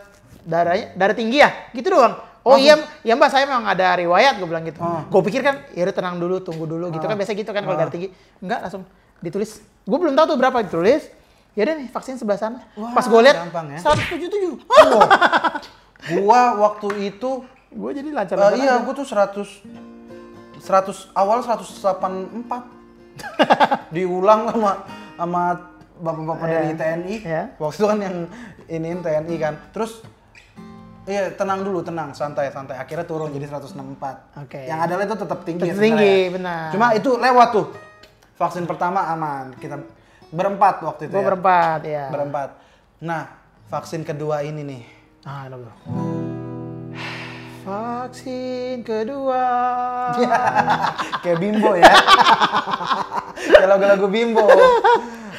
darahnya 0.42 0.94
darah 0.98 1.14
tinggi 1.14 1.38
ya, 1.38 1.50
gitu 1.70 1.94
doang. 1.94 2.18
Oh 2.42 2.54
iya, 2.54 2.78
iya 3.02 3.18
mbak 3.18 3.26
saya 3.26 3.42
memang 3.42 3.66
ada 3.66 3.98
riwayat 3.98 4.38
gue 4.38 4.46
bilang 4.46 4.62
gitu. 4.62 4.78
Ah. 4.78 5.02
Gue 5.06 5.18
pikir 5.26 5.42
kan, 5.42 5.66
ya 5.74 5.82
udah 5.82 5.94
tenang 5.94 6.22
dulu, 6.22 6.38
tunggu 6.38 6.62
dulu 6.62 6.94
gitu 6.94 7.02
kan 7.02 7.18
biasa 7.18 7.34
gitu 7.34 7.50
kan 7.50 7.62
kalau 7.62 7.74
darah 7.74 7.90
tinggi. 7.90 8.14
Enggak 8.38 8.62
langsung 8.62 8.86
ditulis. 9.18 9.58
Gue 9.82 9.98
belum 9.98 10.14
tahu 10.14 10.34
tuh 10.34 10.38
berapa 10.38 10.62
ditulis. 10.62 11.10
Ya 11.58 11.66
udah 11.66 11.74
nih 11.74 11.88
vaksin 11.90 12.20
sebelah 12.20 12.38
sana. 12.38 12.62
Wah, 12.78 12.94
Pas 12.94 13.02
gue 13.02 13.20
lihat 13.22 13.34
ya. 13.50 13.78
177. 13.82 14.62
Wow. 14.62 15.00
gua 16.06 16.40
waktu 16.54 17.10
itu 17.10 17.30
gue 17.66 17.90
jadi 17.90 18.08
lancar 18.14 18.38
Eh, 18.54 18.62
iya, 18.62 18.78
gue 18.78 18.94
tuh 18.94 19.02
100 19.02 20.62
100 20.62 21.18
awal 21.18 21.42
184. 21.42 21.82
Diulang 23.94 24.54
sama 24.54 24.70
sama 25.16 25.42
bapak-bapak 25.98 26.44
Iya. 26.44 26.54
dari 26.54 26.70
TNI. 26.74 27.14
Iya. 27.22 27.42
Waktu 27.56 27.74
itu 27.74 27.84
kan 27.84 27.98
yang 27.98 28.16
iniin 28.68 29.00
TNI 29.00 29.34
kan. 29.36 29.54
Terus 29.70 29.92
Iya, 31.06 31.30
tenang 31.32 31.62
dulu, 31.62 31.86
tenang, 31.86 32.10
santai, 32.10 32.50
santai. 32.50 32.74
Akhirnya 32.74 33.06
turun 33.06 33.30
jadi 33.30 33.46
164. 33.46 34.26
Oke. 34.42 34.66
Yang 34.66 34.80
adalah 34.82 35.02
itu 35.04 35.14
tetap 35.16 35.38
tinggi. 35.40 35.62
Tetap 35.62 35.70
sebenarnya. 35.72 35.94
tinggi, 36.02 36.16
benar. 36.34 36.66
Cuma 36.74 36.86
itu 36.92 37.10
lewat 37.14 37.48
tuh. 37.54 37.66
Vaksin 38.34 38.66
pertama 38.66 39.06
aman. 39.06 39.54
Kita 39.54 39.78
berempat 40.28 40.82
waktu 40.82 41.06
itu 41.06 41.14
Gue 41.14 41.22
ya. 41.22 41.26
berempat 41.30 41.80
ya. 41.86 42.04
Berempat. 42.10 42.48
Nah, 42.98 43.22
vaksin 43.66 44.02
kedua 44.02 44.42
ini 44.42 44.66
nih. 44.66 44.82
Ah, 45.22 45.46
ada 45.46 45.54
bro. 45.54 45.70
Vaksin 47.62 48.82
kedua. 48.82 49.46
Kayak 51.22 51.38
bimbo 51.38 51.70
ya. 51.72 51.86
Kayak 53.54 53.68
lagu-lagu 53.68 54.06
bimbo. 54.06 54.46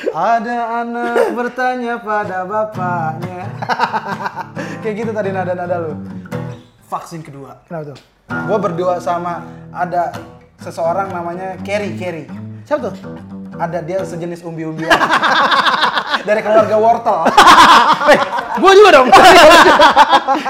Ada 0.07 0.57
anak 0.83 1.33
bertanya 1.33 1.97
pada 1.97 2.45
bapaknya. 2.45 3.49
Kayak 4.81 4.95
gitu 4.95 5.11
tadi 5.11 5.29
nada-nada 5.31 5.75
lu. 5.79 5.93
Vaksin 6.87 7.21
kedua. 7.21 7.65
Kenapa 7.65 7.91
tuh? 7.91 7.97
Gue 8.27 8.57
berdua 8.59 8.99
sama 8.99 9.41
ada 9.71 10.13
seseorang 10.59 11.09
namanya 11.09 11.57
Kerry, 11.63 11.95
Kerry. 11.95 12.25
Siapa 12.63 12.91
tuh? 12.91 12.95
Ada 13.57 13.81
dia 13.81 14.03
sejenis 14.03 14.43
umbi-umbian. 14.43 14.91
Dari 16.27 16.41
keluarga 16.41 16.77
wortel. 16.77 17.17
gue 18.61 18.71
juga 18.75 18.89
dong. 18.93 19.07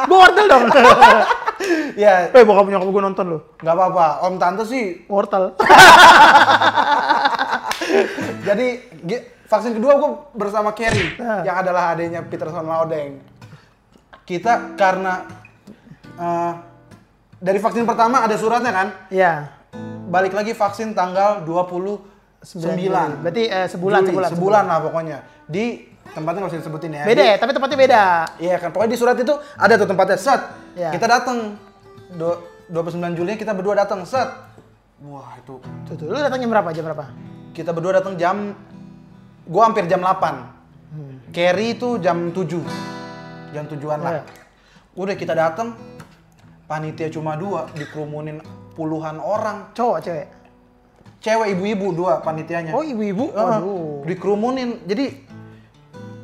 gue 0.03 0.17
wortel 0.17 0.45
dong. 0.45 0.63
ya, 1.95 2.29
Eh, 2.29 2.43
bokap 2.43 2.67
nyokap 2.67 2.89
gue 2.89 3.03
nonton 3.03 3.25
lu. 3.27 3.39
nggak 3.57 3.73
apa-apa. 3.73 4.05
Om 4.27 4.35
tante 4.37 4.63
sih 4.65 5.07
Wortel. 5.07 5.55
Jadi 8.43 8.67
vaksin 9.47 9.73
kedua 9.73 9.95
gue 9.95 10.09
bersama 10.33 10.71
Kerry 10.71 11.15
Nah. 11.15 11.41
yang 11.41 11.57
adalah 11.57 11.91
adanya 11.91 12.19
Peterson 12.21 12.63
Laudeng. 12.63 13.19
Kita 14.21 14.75
karena 14.75 15.23
eh, 16.13 16.51
dari 17.37 17.57
vaksin 17.57 17.83
pertama 17.83 18.21
ada 18.21 18.35
suratnya 18.35 18.71
kan, 18.71 18.87
Iya. 19.07 19.47
balik 20.07 20.31
lagi 20.31 20.51
vaksin 20.51 20.91
tanggal 20.91 21.47
29. 21.47 23.23
Berarti 23.23 23.43
eh, 23.45 23.67
sebulan, 23.67 23.99
Juli, 24.01 24.11
sebulan. 24.11 24.29
sebulan 24.35 24.63
lah 24.65 24.79
pokoknya. 24.81 25.17
Di 25.45 25.65
tempatnya 26.07 26.43
nggak 26.43 26.51
usah 26.51 26.61
disebutin 26.61 26.91
ya. 26.93 27.03
Beda 27.03 27.23
ya, 27.23 27.35
tapi 27.37 27.51
tempatnya 27.51 27.77
beda. 27.77 28.03
Iya 28.37 28.55
kan, 28.57 28.69
pokoknya 28.71 28.91
di 28.91 28.99
surat 28.99 29.15
itu 29.15 29.31
ada 29.55 29.73
tuh 29.75 29.87
tempatnya 29.87 30.17
set. 30.17 30.41
Iya. 30.75 30.91
Kita 30.91 31.05
datang 31.07 31.37
Do- 32.09 32.39
29 32.67 33.15
Juli 33.15 33.35
kita 33.35 33.55
berdua 33.55 33.75
datang 33.77 34.03
set. 34.03 34.27
Wah 34.99 35.37
itu 35.37 35.61
Tuh, 35.85 35.93
tuh. 35.93 36.09
Lu 36.09 36.17
datang 36.17 36.35
jam 36.35 36.49
berapa? 36.49 36.67
Jam 36.71 36.83
berapa? 36.83 37.05
kita 37.53 37.73
berdua 37.73 37.97
datang 37.97 38.13
jam 38.13 38.53
gua 39.47 39.71
hampir 39.71 39.87
jam 39.87 40.03
8 40.03 41.31
Kerry 41.31 41.75
itu 41.75 41.99
jam 42.03 42.31
7 42.31 43.55
jam 43.55 43.63
tujuan 43.67 43.99
lah 44.03 44.23
udah 44.97 45.15
kita 45.15 45.33
datang 45.33 45.73
panitia 46.67 47.07
cuma 47.07 47.39
dua 47.39 47.71
dikerumunin 47.73 48.43
puluhan 48.77 49.17
orang. 49.17 49.71
Cowok, 49.73 49.97
cewek. 50.03 50.27
Cewek 51.17 51.47
ibu-ibu 51.57 51.87
dua 51.97 52.21
panitianya. 52.21 52.77
Oh, 52.77 52.85
ibu-ibu. 52.85 53.33
Heeh, 53.33 53.41
Waduh. 53.57 54.05
dikerumunin. 54.05 54.85
Jadi 54.85 55.25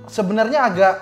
sebenarnya 0.06 0.70
agak 0.70 0.96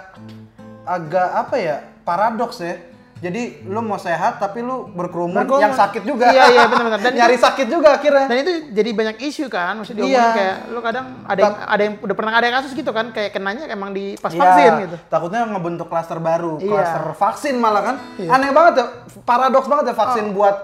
agak 0.88 1.30
apa 1.36 1.56
ya? 1.60 1.78
Paradoks 2.08 2.64
ya. 2.64 2.80
Jadi 3.22 3.42
lu 3.64 3.80
mau 3.80 3.96
sehat 3.96 4.42
tapi 4.42 4.60
lu 4.60 4.90
berkerumun, 4.90 5.38
Berkerumun. 5.38 5.62
yang 5.62 5.78
sakit 5.78 6.02
juga. 6.02 6.26
Iya, 6.28 6.44
iya, 6.50 6.64
benar-benar. 6.74 7.00
Dan 7.00 7.14
Nyari 7.14 7.38
sakit 7.38 7.68
juga 7.70 8.02
akhirnya. 8.02 8.26
Dan 8.26 8.38
itu 8.42 8.52
jadi 8.74 8.90
banyak 8.92 9.18
isu 9.22 9.46
kan, 9.46 9.78
maksudnya 9.78 10.02
Iya. 10.02 10.10
diomongin 10.10 10.34
kayak 10.34 10.58
lu 10.68 10.80
kadang 10.82 11.06
ada 11.24 11.40
yang, 11.40 11.56
ada 11.62 11.82
yang 11.82 11.94
udah 12.02 12.16
pernah 12.18 12.34
ada 12.34 12.48
kasus 12.52 12.74
gitu 12.74 12.90
kan, 12.90 13.14
kayak 13.14 13.30
kenanya 13.32 13.70
emang 13.70 13.94
di 13.94 14.18
pas 14.18 14.30
Iya, 14.30 14.42
vaksin 14.42 14.72
gitu. 14.82 14.96
Takutnya 15.06 15.46
ngebentuk 15.46 15.86
klaster 15.86 16.18
baru, 16.18 16.58
Iya. 16.58 16.66
klaster 16.68 17.04
vaksin 17.14 17.56
malah 17.56 17.82
kan. 17.84 17.96
Iya. 18.18 18.30
Aneh 18.34 18.50
banget 18.50 18.74
ya, 18.76 18.86
paradoks 19.22 19.70
banget 19.70 19.86
ya 19.88 19.96
vaksin 19.96 20.26
buat 20.34 20.56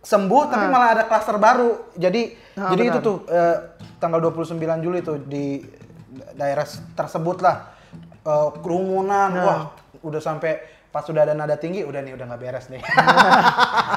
sembuh 0.00 0.42
tapi 0.48 0.64
Ah. 0.64 0.70
malah 0.70 0.88
ada 0.90 1.04
klaster 1.04 1.36
baru. 1.36 1.92
Jadi 1.92 2.32
Ah, 2.56 2.72
jadi 2.72 2.82
itu 2.88 2.98
benar. 2.98 3.04
tuh 3.04 3.16
eh, 3.28 3.56
tanggal 3.98 4.20
29 4.22 4.56
Juli 4.80 4.98
tuh 5.00 5.20
di 5.20 5.60
daerah 6.32 6.64
tersebut 6.94 7.44
lah 7.44 7.76
eh, 8.22 8.48
kerumunan. 8.58 9.28
Nah. 9.30 9.44
Wah, 9.44 9.60
udah 10.00 10.18
sampai 10.18 10.75
pas 10.96 11.04
sudah 11.04 11.28
ada 11.28 11.36
nada 11.36 11.60
tinggi 11.60 11.84
udah 11.84 12.00
nih 12.00 12.16
udah 12.16 12.24
nggak 12.24 12.40
beres 12.40 12.72
nih. 12.72 12.80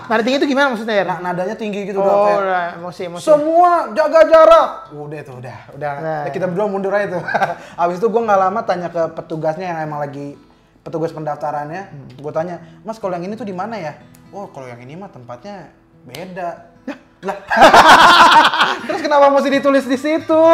Nah, 0.10 0.26
tinggi 0.26 0.42
itu 0.42 0.50
gimana 0.50 0.74
maksudnya 0.74 0.96
ya? 1.00 1.06
Nah, 1.06 1.18
nadanya 1.22 1.54
tinggi 1.54 1.86
gitu 1.86 2.02
udah 2.02 2.10
oh, 2.18 2.26
kayak 2.26 2.40
udah 2.42 2.64
emosi 2.82 3.02
emosi. 3.14 3.24
semua 3.30 3.94
jaga 3.94 4.26
jarak. 4.26 4.70
Udah 4.90 5.20
tuh, 5.22 5.36
udah, 5.38 5.58
udah. 5.78 5.92
Nah. 6.02 6.24
Kita 6.34 6.50
berdua 6.50 6.66
mundur 6.66 6.90
aja 6.98 7.14
tuh. 7.14 7.22
Abis 7.86 8.02
itu 8.02 8.10
gue 8.10 8.22
nggak 8.26 8.40
lama 8.42 8.60
tanya 8.66 8.90
ke 8.90 9.06
petugasnya 9.14 9.70
yang 9.70 9.86
emang 9.86 10.02
lagi 10.02 10.34
petugas 10.82 11.14
pendaftarannya. 11.14 11.94
Hmm. 11.94 12.10
Gue 12.26 12.34
tanya, 12.34 12.58
Mas 12.82 12.98
kalau 12.98 13.22
yang 13.22 13.30
ini 13.30 13.38
tuh 13.38 13.46
di 13.46 13.54
mana 13.54 13.78
ya? 13.78 14.02
Oh, 14.34 14.50
kalau 14.50 14.66
yang 14.66 14.82
ini 14.82 14.98
mah 14.98 15.14
tempatnya 15.14 15.70
beda. 16.10 16.74
lah. 17.22 17.38
Terus 18.90 19.06
kenapa 19.06 19.30
mesti 19.30 19.50
ditulis 19.62 19.86
di 19.86 19.98
situ? 20.02 20.46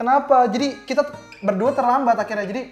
Kenapa? 0.00 0.48
Jadi 0.48 0.88
kita 0.88 1.04
berdua 1.44 1.76
terlambat 1.76 2.16
akhirnya. 2.16 2.48
Jadi 2.48 2.62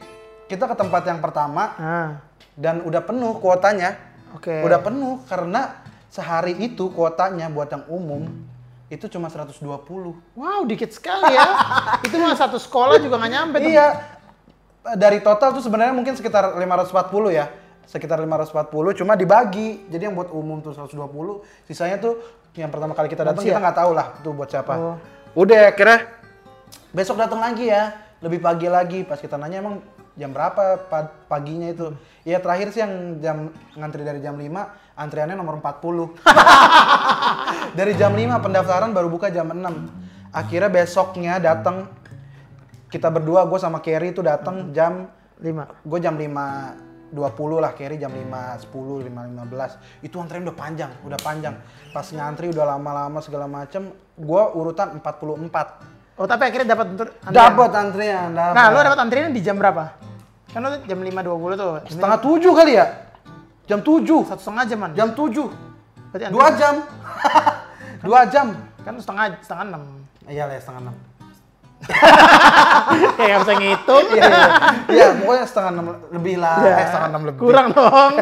kita 0.53 0.69
ke 0.69 0.77
tempat 0.77 1.03
yang 1.09 1.25
pertama 1.25 1.73
Ah, 1.81 2.09
dan 2.53 2.85
udah 2.85 3.01
penuh 3.01 3.41
kuotanya. 3.41 3.97
Oke. 4.37 4.61
Udah 4.61 4.85
penuh 4.85 5.25
karena 5.25 5.81
sehari 6.13 6.53
itu 6.61 6.93
kuotanya 6.93 7.49
buat 7.49 7.73
yang 7.73 7.89
umum 7.89 8.29
itu 8.93 9.09
cuma 9.09 9.33
120. 9.33 9.65
wow, 10.37 10.61
dikit 10.69 10.93
sekali 10.93 11.33
ya. 11.33 11.49
itu 12.07 12.13
mah 12.21 12.37
satu 12.37 12.61
sekolah 12.61 13.01
juga 13.01 13.17
nggak 13.17 13.33
nyampe 13.33 13.57
tuh. 13.65 13.73
Iya. 13.73 13.89
Dari 15.01 15.25
total 15.25 15.57
tuh 15.57 15.65
sebenarnya 15.65 15.97
mungkin 15.97 16.13
sekitar 16.13 16.53
540 16.53 17.33
ya. 17.33 17.49
Sekitar 17.89 18.21
540 18.21 19.01
cuma 19.01 19.17
dibagi. 19.17 19.89
Jadi 19.89 20.13
yang 20.13 20.15
buat 20.15 20.29
umum 20.29 20.61
tuh 20.61 20.77
120, 20.77 21.41
sisanya 21.65 21.97
tuh 21.97 22.21
yang 22.53 22.69
pertama 22.69 22.93
kali 22.93 23.09
kita 23.09 23.25
datang 23.25 23.41
kita 23.41 23.57
nggak 23.57 23.79
tahu 23.81 23.91
lah 23.97 24.07
tuh 24.21 24.37
buat 24.37 24.53
siapa. 24.53 24.75
Oh. 24.77 24.97
Udah 25.33 25.73
akhirnya 25.73 26.05
besok 26.93 27.17
datang 27.17 27.41
lagi 27.41 27.73
ya. 27.73 27.97
Lebih 28.21 28.39
pagi 28.45 28.69
lagi 28.69 29.01
pas 29.09 29.19
kita 29.19 29.41
nanya 29.41 29.65
emang 29.65 29.81
jam 30.19 30.31
berapa 30.31 30.89
pa- 30.89 31.13
paginya 31.29 31.73
itu. 31.73 31.97
Ya 32.23 32.39
terakhir 32.39 32.71
sih 32.71 32.81
yang 32.85 33.19
jam 33.19 33.37
ngantri 33.75 34.05
dari 34.07 34.21
jam 34.23 34.39
5, 34.39 34.47
antriannya 34.95 35.37
nomor 35.37 35.59
40. 35.59 36.17
dari 37.79 37.93
jam 37.97 38.13
5 38.15 38.45
pendaftaran 38.45 38.91
baru 38.93 39.09
buka 39.09 39.33
jam 39.33 39.51
6. 39.51 40.33
Akhirnya 40.33 40.71
besoknya 40.73 41.37
datang 41.41 41.93
kita 42.93 43.09
berdua 43.09 43.49
gue 43.49 43.57
sama 43.57 43.81
Kerry 43.81 44.13
itu 44.13 44.21
datang 44.21 44.69
jam 44.77 45.09
Lima. 45.43 45.65
gue 45.83 45.99
jam 45.99 46.15
5 46.15 47.13
20 47.13 47.61
lah 47.61 47.73
Kerry 47.77 47.97
jam 48.01 48.13
5 48.13 48.69
10 48.69 49.09
5 49.09 49.09
15 49.09 50.07
itu 50.07 50.17
antrian 50.17 50.45
udah 50.49 50.57
panjang 50.57 50.93
udah 51.05 51.21
panjang 51.21 51.57
pas 51.93 52.05
ngantri 52.09 52.53
udah 52.53 52.77
lama-lama 52.77 53.21
segala 53.25 53.45
macem 53.49 53.93
gue 54.17 54.43
urutan 54.57 54.97
44 55.01 56.02
Oh, 56.23 56.29
tapi 56.29 56.43
akhirnya 56.47 56.69
dapat 56.71 56.87
untuk 56.89 57.07
antrian. 57.19 57.35
dapat 57.35 57.71
antrian 57.75 58.29
dapat 58.31 58.55
Nah, 58.55 58.65
lu 58.69 58.79
dapat 58.81 58.99
antriannya 59.01 59.33
di 59.33 59.43
jam 59.43 59.57
berapa? 59.57 59.85
Kan 60.49 60.61
lu 60.61 60.71
jam 60.81 60.99
5.20 61.01 61.19
tuh. 61.57 61.71
setengah 61.89 62.19
tujuh 62.21 62.53
kali 62.53 62.73
ya 62.73 62.87
jam 63.65 63.79
7 63.79 64.07
satu 64.23 64.39
setengah 64.41 64.65
jaman. 64.67 64.89
jam 64.93 65.09
7 65.11 65.51
Berarti 66.09 66.25
dua 66.29 66.45
antrian- 66.45 66.55
jam 66.57 66.75
dua 68.07 68.21
jam 68.27 68.47
Kan 68.81 68.95
setengah 68.97 69.25
setengah 69.39 69.65
enam. 69.67 69.83
iya 70.25 70.45
lah 70.45 70.55
setengah 70.55 70.83
enam 70.85 70.97
Kayak 73.13 73.27
nggak 73.29 73.41
bisa 73.41 73.53
ngitung. 73.57 74.05
iya 74.09 74.23
iya 74.23 74.47
iya 74.89 75.07
pokoknya 75.17 75.45
setengah 75.45 75.71
enam 75.73 75.87
lebih 76.09 76.35
lah 76.37 76.57
Ya, 76.61 76.73
eh 76.77 76.87
setengah 76.87 77.09
enam 77.09 77.23
lebih 77.25 77.41
Kurang 77.41 77.67
dong. 77.69 78.13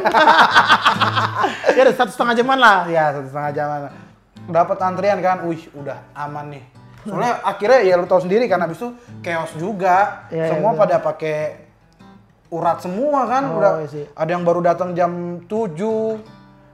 ya 1.77 1.81
udah 1.83 1.95
satu 1.95 2.11
setengah 2.11 2.35
jaman 2.35 2.57
lah. 2.57 2.79
Iya 2.87 3.05
satu 3.13 3.27
setengah 3.27 3.51
jam. 3.53 3.69
Dapat 4.47 4.77
antrian 4.81 5.19
kan, 5.19 5.45
wih 5.45 5.61
udah 5.73 5.99
aman 6.17 6.45
nih. 6.51 6.63
Soalnya 7.03 7.35
akhirnya 7.41 7.81
ya 7.81 7.95
lu 7.97 8.05
tahu 8.05 8.21
sendiri 8.21 8.45
kan 8.45 8.61
habis 8.61 8.77
itu 8.77 8.93
chaos 9.21 9.53
juga. 9.57 10.27
Iya, 10.29 10.37
iya, 10.37 10.51
Semua 10.53 10.71
bener. 10.73 10.81
pada 10.83 10.97
pakai 11.01 11.39
urat 12.51 12.79
semua 12.81 13.21
kan. 13.25 13.43
Oh, 13.49 13.59
udah 13.59 13.73
iya 13.81 13.89
sih. 13.89 14.05
ada 14.11 14.31
yang 14.31 14.43
baru 14.43 14.61
datang 14.61 14.91
jam 14.93 15.13
7, 15.47 16.19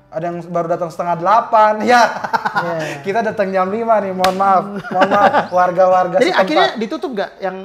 ada 0.08 0.24
yang 0.24 0.38
baru 0.48 0.66
datang 0.66 0.88
setengah 0.88 1.16
delapan. 1.16 1.72
Ya. 1.84 2.02
Iya. 2.56 3.04
Kita 3.04 3.20
datang 3.22 3.52
jam 3.52 3.68
5 3.68 3.76
nih, 3.76 4.12
mohon 4.12 4.34
maaf. 4.34 4.64
Mohon 4.88 5.10
maaf 5.12 5.32
warga-warga 5.60 6.16
Jadi 6.18 6.32
setempat. 6.32 6.42
akhirnya 6.42 6.68
ditutup 6.80 7.10
gak? 7.12 7.30
Yang 7.38 7.56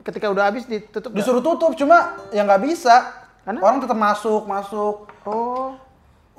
ketika 0.00 0.26
udah 0.30 0.44
habis 0.48 0.64
ditutup 0.64 1.10
disuruh 1.12 1.44
tutup 1.44 1.74
cuma 1.74 2.16
ya 2.30 2.40
nggak 2.40 2.62
bisa. 2.64 3.10
Karena? 3.42 3.60
Orang 3.60 3.82
tetap 3.82 3.98
masuk, 3.98 4.46
masuk. 4.46 5.10
Oh. 5.26 5.74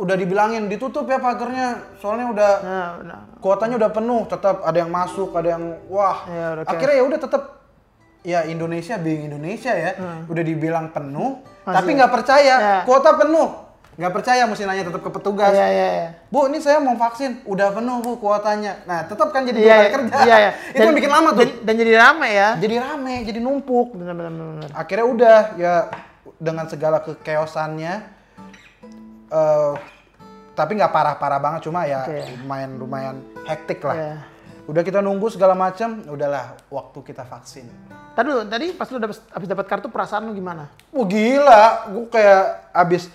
Udah 0.02 0.18
dibilangin 0.18 0.66
ditutup 0.66 1.06
ya 1.06 1.18
pagernya. 1.18 1.68
Soalnya 1.98 2.28
udah 2.28 2.52
Nah, 2.60 2.90
nah. 3.06 3.22
kuotanya 3.38 3.78
udah 3.78 3.92
penuh, 3.92 4.26
tetap 4.26 4.66
ada 4.66 4.78
yang 4.78 4.90
masuk, 4.90 5.30
ada 5.32 5.54
yang 5.54 5.64
wah. 5.88 6.26
Ya, 6.26 6.46
udah 6.58 6.64
Akhirnya 6.66 6.96
ya 6.98 7.04
udah 7.06 7.20
tetap 7.22 7.44
ya 8.22 8.40
Indonesia 8.46 8.98
being 8.98 9.26
Indonesia 9.26 9.70
ya, 9.72 9.92
udah 10.26 10.44
dibilang 10.44 10.90
penuh, 10.90 11.42
Hmm. 11.42 11.70
Masih. 11.70 11.76
tapi 11.76 11.90
nggak 11.96 12.12
percaya, 12.12 12.54
Ya. 12.56 12.76
kuota 12.82 13.14
penuh, 13.16 13.50
nggak 13.94 14.14
percaya 14.14 14.46
mesti 14.46 14.62
nanya 14.62 14.86
tetap 14.86 15.02
ke 15.02 15.10
petugas. 15.12 15.50
Iya, 15.52 15.68
iya, 15.68 15.88
iya. 15.92 16.08
Bu, 16.30 16.46
ini 16.46 16.58
saya 16.58 16.78
mau 16.78 16.94
vaksin, 16.94 17.42
udah 17.44 17.70
penuh 17.72 17.98
bu 18.00 18.18
kuotanya. 18.18 18.82
Nah, 18.86 19.06
tetap 19.06 19.30
kan 19.30 19.42
jadi 19.42 19.58
kali 19.58 19.66
iya, 19.66 19.90
kerja. 19.90 20.14
iya, 20.22 20.36
iya. 20.40 20.52
Itu 20.74 20.82
yang 20.84 20.94
bikin 20.96 21.10
lama 21.10 21.30
tuh. 21.32 21.42
Dan, 21.42 21.50
dan 21.62 21.74
jadi 21.76 21.94
rame 21.96 22.30
ya. 22.32 22.50
Jadi 22.58 22.76
rame, 22.76 23.16
jadi 23.22 23.40
numpuk. 23.40 23.94
Bener, 23.94 24.14
bener. 24.14 24.70
Akhirnya 24.72 25.06
udah 25.08 25.38
ya 25.56 25.74
dengan 26.38 26.66
segala 26.66 27.02
kekeosannya, 27.02 27.94
eh 29.32 29.74
tapi 30.52 30.76
nggak 30.76 30.92
parah-parah 30.92 31.40
banget, 31.40 31.62
cuma 31.66 31.88
ya 31.88 32.04
Oke. 32.04 32.20
lumayan 32.38 32.72
lumayan 32.76 33.16
hektik 33.48 33.80
lah. 33.82 33.96
Iya. 33.96 34.16
Udah 34.68 34.84
kita 34.84 35.00
nunggu 35.00 35.32
segala 35.32 35.56
macam, 35.58 36.04
udahlah 36.06 36.60
waktu 36.68 37.00
kita 37.02 37.24
vaksin. 37.24 37.66
Tadi 38.12 38.28
lu, 38.28 38.44
tadi 38.46 38.76
pas 38.76 38.86
lu 38.88 39.00
dapet, 39.00 39.18
habis 39.32 39.48
dapat 39.48 39.66
kartu 39.66 39.88
perasaan 39.88 40.28
lu 40.28 40.36
gimana? 40.36 40.68
Wah 40.92 41.08
gila, 41.08 41.64
gue 41.90 42.06
kayak 42.12 42.44
abis 42.70 43.08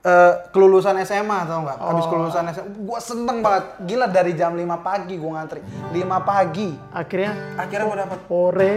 eh, 0.00 0.32
kelulusan 0.50 0.98
SMA 1.00 1.38
tau 1.46 1.62
nggak? 1.62 1.78
Abis 1.78 2.04
Oh. 2.04 2.08
kelulusan 2.10 2.44
SMA, 2.50 2.68
gue 2.74 2.98
seneng 3.00 3.38
banget. 3.38 3.64
Gila 3.86 4.06
dari 4.10 4.32
jam 4.34 4.52
5 4.52 4.66
pagi 4.82 5.14
gue 5.14 5.30
ngantri. 5.30 5.60
5 5.94 5.94
pagi. 6.20 6.68
Akhirnya 6.90 7.32
Akhirnya 7.54 7.84
gue 7.86 7.98
dapet 8.02 8.20
hore, 8.28 8.72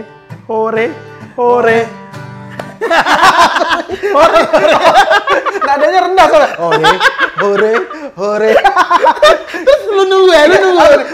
hore, 0.46 0.86
hore. 1.34 1.80
Nadanya 5.64 6.00
rendah 6.06 6.26
soalnya. 6.28 6.50
Hore, 6.60 6.92
hore, 7.40 7.72
hore. 8.14 8.50
Terus 9.64 9.82
lu 9.88 10.02
nunggu 10.06 10.32
ya, 10.32 10.42
lu 10.46 10.56
nunggu. 10.60 10.80
Hore, 10.80 11.04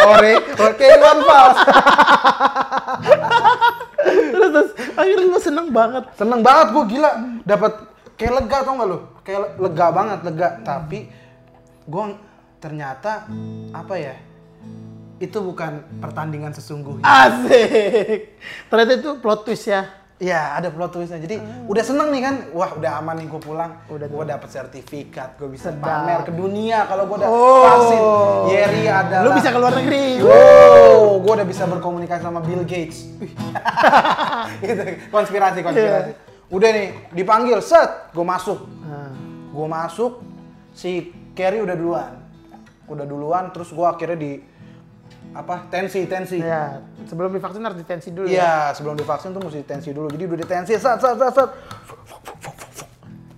hore, 0.00 0.32
hore. 0.56 0.72
Kayak 0.78 0.92
Iwan 1.00 1.18
Fals. 1.22 1.58
terus, 4.34 4.50
terus 4.52 4.70
akhirnya 4.94 5.26
lu 5.26 5.38
seneng 5.40 5.66
banget. 5.70 6.04
Seneng 6.14 6.40
banget 6.40 6.66
gue 6.70 6.84
gila. 6.96 7.10
Dapat 7.42 7.72
kayak 8.14 8.32
lega 8.40 8.58
tau 8.62 8.72
nggak 8.78 8.88
lu? 8.88 8.98
Kayak 9.24 9.40
le- 9.42 9.54
lega 9.68 9.86
banget, 9.90 10.18
lega. 10.22 10.48
Tapi 10.62 10.98
gue 11.84 12.04
ternyata 12.58 13.26
apa 13.72 13.94
ya? 13.98 14.14
Itu 15.18 15.40
bukan 15.40 16.00
pertandingan 16.02 16.52
sesungguhnya. 16.52 17.06
Asik. 17.06 18.34
Ternyata 18.68 18.92
itu 18.98 19.10
plot 19.18 19.46
twist 19.46 19.66
ya. 19.66 20.03
Iya, 20.14 20.54
ada 20.54 20.70
plot 20.70 20.94
twistnya. 20.94 21.18
Jadi 21.18 21.36
udah 21.66 21.82
seneng 21.82 22.14
nih 22.14 22.22
kan, 22.22 22.34
wah 22.54 22.70
udah 22.70 23.02
aman 23.02 23.18
nih 23.18 23.26
gue 23.26 23.40
pulang. 23.40 23.82
Udah 23.88 24.06
gue 24.06 24.24
dapet 24.24 24.46
sertifikat, 24.46 25.34
gue 25.34 25.50
bisa 25.50 25.74
Sedap. 25.74 25.82
pamer 25.82 26.22
ke 26.22 26.30
dunia 26.30 26.86
kalau 26.86 27.04
gue 27.04 27.18
udah 27.18 27.26
Oh. 27.26 27.66
vaksin. 27.66 28.00
Yeri 28.48 28.84
adalah. 28.86 29.24
Lu 29.26 29.30
bisa 29.34 29.50
ke 29.50 29.58
luar 29.58 29.74
negeri. 29.74 30.22
Wow, 30.22 31.18
gue 31.18 31.32
udah 31.34 31.46
bisa 31.46 31.66
berkomunikasi 31.66 32.22
sama 32.22 32.38
Bill 32.38 32.62
Gates. 32.62 33.10
Gitu, 34.60 34.82
konspirasi, 35.08 35.58
konspirasi. 35.60 36.12
Udah 36.46 36.68
nih, 36.70 36.88
dipanggil, 37.10 37.58
set, 37.58 38.12
gue 38.12 38.22
masuk. 38.22 38.60
Nah, 38.84 39.10
Gue 39.50 39.66
masuk, 39.66 40.18
si 40.70 41.06
Kerry 41.32 41.58
udah 41.58 41.74
duluan. 41.74 42.12
Udah 42.84 43.02
duluan, 43.02 43.50
terus 43.50 43.70
gue 43.70 43.82
akhirnya 43.82 44.14
di 44.16 44.32
apa 45.34 45.66
tensi 45.66 46.06
tensi 46.06 46.38
ya, 46.38 46.78
sebelum 47.10 47.34
divaksin 47.34 47.66
harus 47.66 47.78
ditensi 47.82 48.14
dulu 48.14 48.30
ya. 48.30 48.38
Iya, 48.38 48.54
sebelum 48.78 48.94
divaksin 48.94 49.34
tuh 49.34 49.42
mesti 49.42 49.66
tensi 49.66 49.90
dulu. 49.90 50.06
Jadi 50.14 50.24
udah 50.30 50.38
ditensi, 50.46 50.72
sat, 50.78 51.02
sat, 51.02 51.18
sat, 51.18 51.32
sat. 51.34 51.50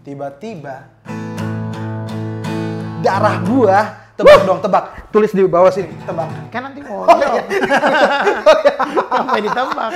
Tiba-tiba 0.04 0.92
darah 3.00 3.40
gua 3.42 3.80
Tebak 4.16 4.48
dong, 4.48 4.64
tebak. 4.64 5.12
Tulis 5.12 5.28
di 5.28 5.44
bawah 5.44 5.68
sini, 5.68 5.92
tebak. 6.08 6.48
Kan 6.48 6.64
nanti 6.64 6.80
mau 6.80 7.04
Oh, 7.04 7.20
iya. 7.20 7.44
Sampai 9.12 9.40
ditembak. 9.44 9.92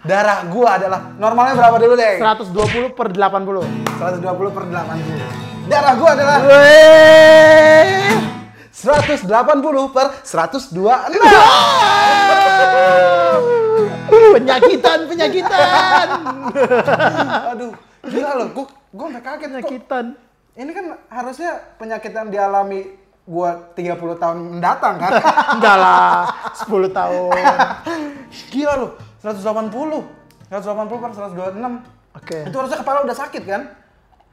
Darah 0.00 0.48
gua 0.48 0.80
adalah 0.80 1.12
normalnya 1.20 1.60
berapa 1.60 1.76
dulu 1.76 1.92
deh? 1.92 2.24
120 2.24 2.96
per 2.96 3.12
80. 3.12 4.00
120 4.00 4.56
per 4.56 4.64
80. 4.64 5.68
Darah 5.68 5.92
gua 5.92 6.10
adalah 6.16 6.38
Weh. 6.40 8.39
180 8.80 9.92
per 9.92 10.06
126. 10.24 10.72
Penyakitan, 14.10 14.98
penyakitan. 15.04 16.06
Aduh, 17.52 17.72
gila 18.08 18.30
loh. 18.40 18.48
Gua 18.90 19.06
sampai 19.12 19.22
kaget 19.22 19.48
kok. 19.48 19.60
Penyakitan. 19.60 20.04
Ini 20.56 20.70
kan 20.74 20.86
harusnya 21.12 21.52
penyakit 21.76 22.10
yang 22.10 22.28
dialami 22.32 22.80
gua 23.28 23.70
30 23.76 24.00
tahun 24.16 24.38
mendatang 24.58 24.96
kan? 24.96 25.12
Enggak 25.60 25.76
lah, 25.76 26.26
10 26.56 26.90
tahun. 26.90 27.32
Gila 28.48 28.74
loh, 28.80 28.90
180. 29.20 29.70
180 30.50 31.04
per 31.04 31.10
126. 31.14 32.16
Oke. 32.18 32.38
Itu 32.48 32.56
harusnya 32.58 32.78
kepala 32.82 33.06
udah 33.06 33.14
sakit 33.14 33.42
kan? 33.46 33.62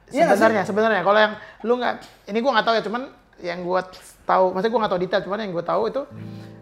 Iya 0.08 0.24
nggak 0.24 0.40
sih? 0.40 0.40
sebenarnya, 0.40 0.62
sebenarnya 0.64 1.00
kalau 1.04 1.20
yang 1.20 1.32
lu 1.68 1.76
nggak, 1.76 1.94
ini 2.32 2.38
gua 2.40 2.50
nggak 2.56 2.66
tahu 2.66 2.74
ya, 2.80 2.82
cuman 2.88 3.02
yang 3.44 3.60
gua 3.60 3.84
tahu, 4.28 4.44
maksudnya 4.52 4.72
gua 4.76 4.80
nggak 4.84 4.92
tahu 4.92 5.02
detail, 5.02 5.22
cuman 5.24 5.38
yang 5.40 5.52
gua 5.56 5.64
tahu 5.64 5.82
itu 5.88 6.02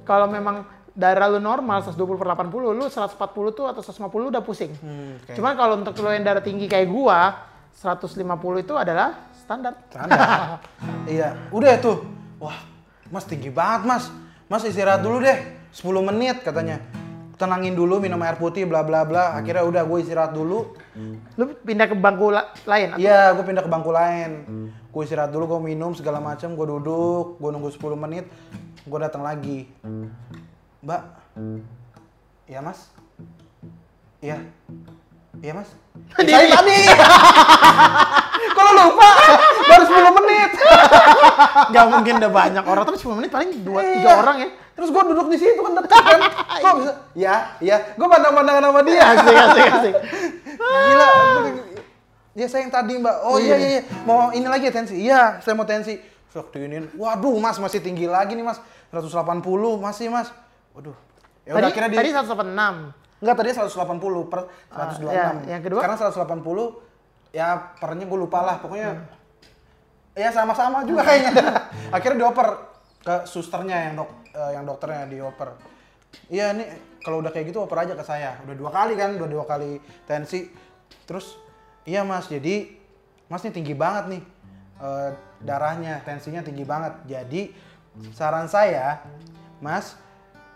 kalau 0.07 0.31
memang 0.31 0.63
darah 0.97 1.29
lu 1.29 1.43
normal 1.43 1.85
120 1.85 2.17
per 2.17 2.29
80, 2.33 2.73
lu 2.73 2.87
140 2.89 3.53
tuh 3.53 3.67
atau 3.69 3.83
150 3.83 4.23
lu 4.23 4.29
udah 4.33 4.41
pusing. 4.41 4.73
Hmm, 4.81 5.21
oke. 5.21 5.35
Cuman 5.35 5.53
kalau 5.53 5.75
untuk 5.77 5.93
lu 6.01 6.09
yang 6.09 6.25
darah 6.25 6.41
tinggi 6.41 6.65
kayak 6.65 6.89
gua, 6.89 7.37
150 7.77 8.17
itu 8.65 8.73
adalah 8.73 9.29
standar. 9.37 9.77
Standar. 9.93 10.65
iya, 11.13 11.37
udah 11.53 11.75
tuh. 11.77 12.01
Wah, 12.41 12.57
Mas 13.13 13.29
tinggi 13.29 13.53
banget, 13.53 13.85
Mas. 13.85 14.05
Mas 14.49 14.65
istirahat 14.65 15.05
dulu 15.05 15.21
deh. 15.21 15.37
10 15.77 15.85
menit 16.09 16.41
katanya. 16.41 16.81
Tenangin 17.37 17.77
dulu, 17.77 18.01
minum 18.01 18.17
air 18.25 18.41
putih, 18.41 18.65
bla 18.65 18.81
bla 18.81 19.05
bla. 19.05 19.37
Akhirnya 19.37 19.69
udah 19.69 19.83
gue 19.85 19.99
istirahat 20.01 20.33
dulu. 20.33 20.73
Lu 21.37 21.45
pindah 21.61 21.85
ke 21.85 21.93
bangku 21.93 22.33
la- 22.33 22.49
lain? 22.65 22.97
Iya, 22.97 23.37
gue 23.37 23.45
pindah 23.45 23.61
ke 23.61 23.69
bangku 23.69 23.93
lain. 23.93 24.31
Gue 24.97 25.05
istirahat 25.05 25.29
dulu, 25.29 25.45
gue 25.45 25.77
minum 25.77 25.93
segala 25.93 26.25
macam, 26.25 26.57
gue 26.57 26.67
duduk, 26.73 27.37
gue 27.37 27.51
nunggu 27.53 27.69
10 27.69 28.01
menit, 28.01 28.25
gue 28.81 28.97
datang 28.97 29.21
lagi. 29.21 29.69
Mbak, 30.81 31.03
iya 32.49 32.65
mas? 32.65 32.89
Iya, 34.25 34.41
iya 35.45 35.53
mas? 35.53 35.69
Ya, 36.25 36.41
saya 36.41 36.49
tadi. 36.49 36.81
Kalau 38.57 38.73
lupa, 38.73 39.09
baru 39.69 39.85
10 39.85 40.17
menit. 40.17 40.51
Nggak 41.77 41.87
mungkin 41.93 42.15
udah 42.17 42.33
banyak 42.33 42.65
orang, 42.65 42.85
tapi 42.89 42.97
10 42.97 43.19
menit 43.21 43.29
paling 43.29 43.51
2 43.53 43.77
Iya. 43.77 44.17
3 44.17 44.21
orang 44.25 44.37
ya. 44.41 44.49
Terus 44.81 44.89
gue 44.97 45.03
duduk 45.13 45.27
di 45.29 45.37
situ 45.37 45.61
kan 45.61 45.77
deket 45.77 45.93
kan. 45.93 46.21
Kok 46.57 46.73
bisa? 46.81 46.93
Ya, 47.13 47.53
iya. 47.69 47.93
Gue 48.01 48.09
pandang-pandangan 48.09 48.65
sama 48.65 48.81
dia. 48.81 49.13
Asik, 49.13 49.37
asik, 49.45 49.67
asik. 49.77 49.95
Gila. 50.57 51.09
Ya 52.37 52.47
saya 52.53 52.69
yang 52.69 52.73
tadi 52.73 53.01
mbak. 53.01 53.17
Oh 53.25 53.41
iya 53.41 53.57
iya 53.57 53.69
iya. 53.81 53.83
Mau 54.05 54.29
ini 54.37 54.45
lagi 54.45 54.69
ya 54.69 54.73
tensi? 54.77 54.95
Iya, 55.01 55.41
saya 55.41 55.57
mau 55.57 55.65
tensi. 55.65 55.97
Sok 56.29 56.53
diinin. 56.53 56.93
Waduh 56.93 57.41
mas 57.41 57.57
masih 57.57 57.81
tinggi 57.81 58.05
lagi 58.05 58.37
nih 58.37 58.45
mas. 58.45 58.61
180 58.93 59.41
masih 59.81 60.13
mas. 60.13 60.29
Waduh. 60.77 60.93
Ya 61.49 61.57
udah 61.57 61.65
Tadi, 61.65 61.73
akhirnya 61.73 61.91
di... 61.91 61.97
tadi 61.97 62.09
186. 62.13 63.25
Enggak 63.25 63.37
tadi 63.41 63.49
180 63.57 64.29
per 64.29 64.41
126. 64.69 65.09
ya, 65.09 65.29
yang 65.57 65.63
kedua? 65.65 65.81
Sekarang 65.81 65.99
180 66.13 67.33
ya 67.33 67.47
pernya 67.81 68.05
gue 68.05 68.19
lupa 68.21 68.45
lah 68.45 68.61
pokoknya. 68.61 69.01
Ya 70.13 70.29
sama-sama 70.29 70.85
juga 70.85 71.09
kayaknya. 71.09 71.33
Akhirnya 71.97 72.25
dioper 72.25 72.49
ke 73.01 73.17
susternya 73.25 73.77
yang 73.89 74.05
dok 74.05 74.11
eh, 74.33 74.51
yang 74.57 74.65
dokternya 74.69 75.09
dioper. 75.09 75.57
Iya 76.29 76.53
nih 76.53 76.69
kalau 77.01 77.25
udah 77.25 77.33
kayak 77.33 77.49
gitu 77.49 77.65
oper 77.65 77.81
aja 77.81 77.97
ke 77.97 78.05
saya. 78.05 78.37
Udah 78.45 78.57
dua 78.57 78.71
kali 78.73 78.93
kan, 78.97 79.17
udah 79.17 79.29
dua 79.29 79.45
kali 79.49 79.81
tensi. 80.05 80.49
Terus 81.05 81.46
iya 81.87 82.03
mas 82.03 82.29
jadi 82.29 82.69
mas 83.31 83.43
nih 83.43 83.55
tinggi 83.55 83.75
banget 83.75 84.05
nih 84.11 84.23
eh, 84.83 85.11
darahnya, 85.43 86.01
tensinya 86.05 86.41
tinggi 86.45 86.65
banget. 86.65 86.95
Jadi 87.09 87.53
saran 88.13 88.49
saya 88.51 89.01
mas 89.61 89.97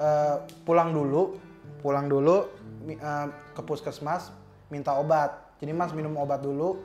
eh, 0.01 0.37
pulang 0.65 0.93
dulu, 0.93 1.41
pulang 1.81 2.07
dulu 2.09 2.49
eh, 2.89 3.27
ke 3.55 3.63
puskesmas 3.65 4.31
minta 4.69 4.95
obat. 4.97 5.35
Jadi 5.61 5.73
mas 5.77 5.93
minum 5.93 6.17
obat 6.17 6.41
dulu 6.41 6.85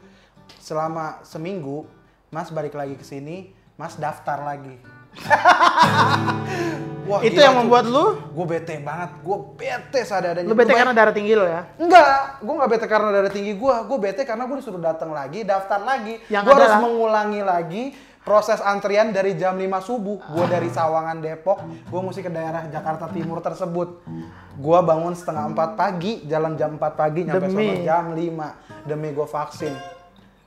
selama 0.60 1.22
seminggu. 1.24 1.86
Mas 2.34 2.52
balik 2.52 2.76
lagi 2.76 3.00
ke 3.00 3.06
sini, 3.06 3.56
mas 3.80 3.96
daftar 3.96 4.44
lagi. 4.44 4.76
Wah, 7.06 7.22
Itu 7.22 7.32
gila, 7.32 7.46
yang 7.46 7.56
membuat 7.56 7.86
lu 7.86 8.06
Gue 8.34 8.46
bete 8.50 8.76
banget, 8.78 9.10
gue 9.20 9.38
bete 9.56 10.00
sadadanya. 10.02 10.44
lu 10.44 10.54
bete 10.54 10.74
karena 10.74 10.90
darah 10.92 11.14
tinggi 11.14 11.34
lo 11.34 11.46
ya. 11.46 11.70
Enggak, 11.78 12.06
gue 12.40 12.54
nggak 12.56 12.70
bete 12.72 12.86
karena 12.86 13.10
darah 13.12 13.30
tinggi 13.30 13.54
gue. 13.54 13.76
Gue 13.86 13.98
bete 14.02 14.22
karena 14.22 14.44
gue 14.44 14.58
disuruh 14.58 14.82
datang 14.82 15.12
lagi, 15.12 15.42
daftar 15.42 15.80
lagi. 15.80 16.18
Yang 16.28 16.44
Gue 16.44 16.54
harus 16.56 16.76
mengulangi 16.82 17.42
lagi 17.42 17.84
proses 18.20 18.58
antrian 18.60 19.14
dari 19.14 19.38
jam 19.38 19.54
5 19.54 19.62
subuh. 19.80 20.18
Gue 20.26 20.46
dari 20.48 20.66
Sawangan 20.68 21.22
Depok, 21.22 21.62
gue 21.62 22.02
mesti 22.02 22.20
ke 22.20 22.32
daerah 22.32 22.66
Jakarta 22.66 23.06
Timur 23.08 23.38
tersebut. 23.40 24.02
Gue 24.56 24.80
bangun 24.82 25.14
setengah 25.14 25.46
4 25.48 25.78
pagi, 25.78 26.26
jalan 26.26 26.58
jam 26.58 26.74
4 26.74 26.82
pagi, 26.92 27.22
nyampe 27.22 27.46
Demi. 27.46 27.54
sono 27.54 27.86
jam 27.86 28.06
5. 28.12 28.50
Demi 28.84 29.08
gue 29.12 29.28
vaksin. 29.28 29.74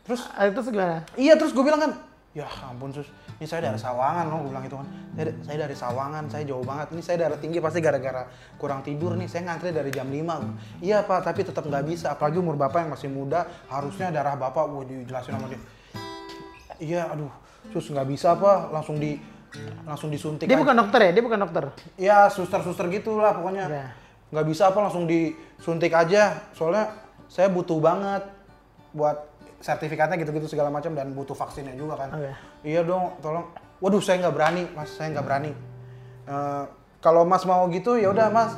Terus, 0.02 0.26
Ah, 0.32 0.48
Terus 0.48 0.66
gimana? 0.66 1.04
iya 1.14 1.36
terus 1.36 1.52
gue 1.52 1.60
bilang 1.60 1.78
kan, 1.78 1.92
ya 2.38 2.46
ampun 2.70 2.94
sus, 2.94 3.10
ini 3.42 3.50
saya 3.50 3.66
dari 3.66 3.78
Sawangan 3.82 4.30
loh, 4.30 4.46
gue 4.46 4.54
bilang 4.54 4.62
itu 4.62 4.78
kan. 4.78 4.86
Saya, 5.18 5.34
saya 5.42 5.56
dari 5.66 5.74
Sawangan, 5.74 6.24
saya 6.30 6.42
jauh 6.46 6.62
banget. 6.62 6.86
Ini 6.94 7.02
saya 7.02 7.16
darah 7.26 7.38
tinggi 7.42 7.58
pasti 7.58 7.82
gara-gara 7.82 8.30
kurang 8.54 8.86
tidur 8.86 9.18
nih. 9.18 9.26
Saya 9.26 9.50
ngantri 9.50 9.74
dari 9.74 9.90
jam 9.90 10.06
5. 10.06 10.78
Iya 10.78 11.02
pak, 11.02 11.26
tapi 11.26 11.42
tetap 11.42 11.66
nggak 11.66 11.84
bisa. 11.90 12.14
Apalagi 12.14 12.38
umur 12.38 12.54
bapak 12.54 12.86
yang 12.86 12.90
masih 12.94 13.10
muda, 13.10 13.50
harusnya 13.66 14.14
darah 14.14 14.38
bapak, 14.38 14.70
gue 14.70 15.02
dijelasin 15.02 15.34
sama 15.34 15.50
dia. 15.50 15.60
Iya, 16.78 17.10
aduh, 17.10 17.32
sus 17.74 17.90
nggak 17.90 18.06
bisa 18.06 18.38
apa, 18.38 18.70
langsung 18.70 19.02
di 19.02 19.18
langsung 19.82 20.12
disuntik. 20.12 20.46
Dia 20.46 20.54
aja. 20.54 20.62
bukan 20.62 20.76
dokter 20.78 21.00
ya? 21.08 21.10
Dia 21.10 21.24
bukan 21.24 21.40
dokter. 21.42 21.64
Ya 21.98 22.18
suster-suster 22.30 22.86
gitulah 22.92 23.34
pokoknya. 23.34 23.64
Iya. 23.66 23.86
Nggak 24.30 24.46
bisa 24.46 24.62
apa 24.70 24.78
langsung 24.84 25.08
disuntik 25.08 25.90
aja. 25.90 26.38
Soalnya 26.54 26.94
saya 27.26 27.48
butuh 27.50 27.80
banget 27.80 28.28
buat 28.92 29.27
sertifikatnya 29.58 30.16
gitu-gitu 30.16 30.46
segala 30.46 30.70
macam 30.70 30.94
dan 30.94 31.10
butuh 31.10 31.34
vaksinnya 31.34 31.74
juga 31.74 31.98
kan. 31.98 32.08
Oke. 32.14 32.30
Iya 32.62 32.82
dong, 32.82 33.18
tolong. 33.18 33.46
Waduh, 33.78 33.98
saya 33.98 34.22
nggak 34.22 34.34
berani, 34.34 34.62
Mas. 34.72 34.90
Saya 34.90 35.10
nggak 35.10 35.24
berani. 35.24 35.50
Eh, 36.24 36.64
kalau 36.98 37.22
Mas 37.22 37.42
mau 37.42 37.66
gitu, 37.68 37.94
ya 37.94 38.10
udah 38.10 38.26
Mas. 38.28 38.54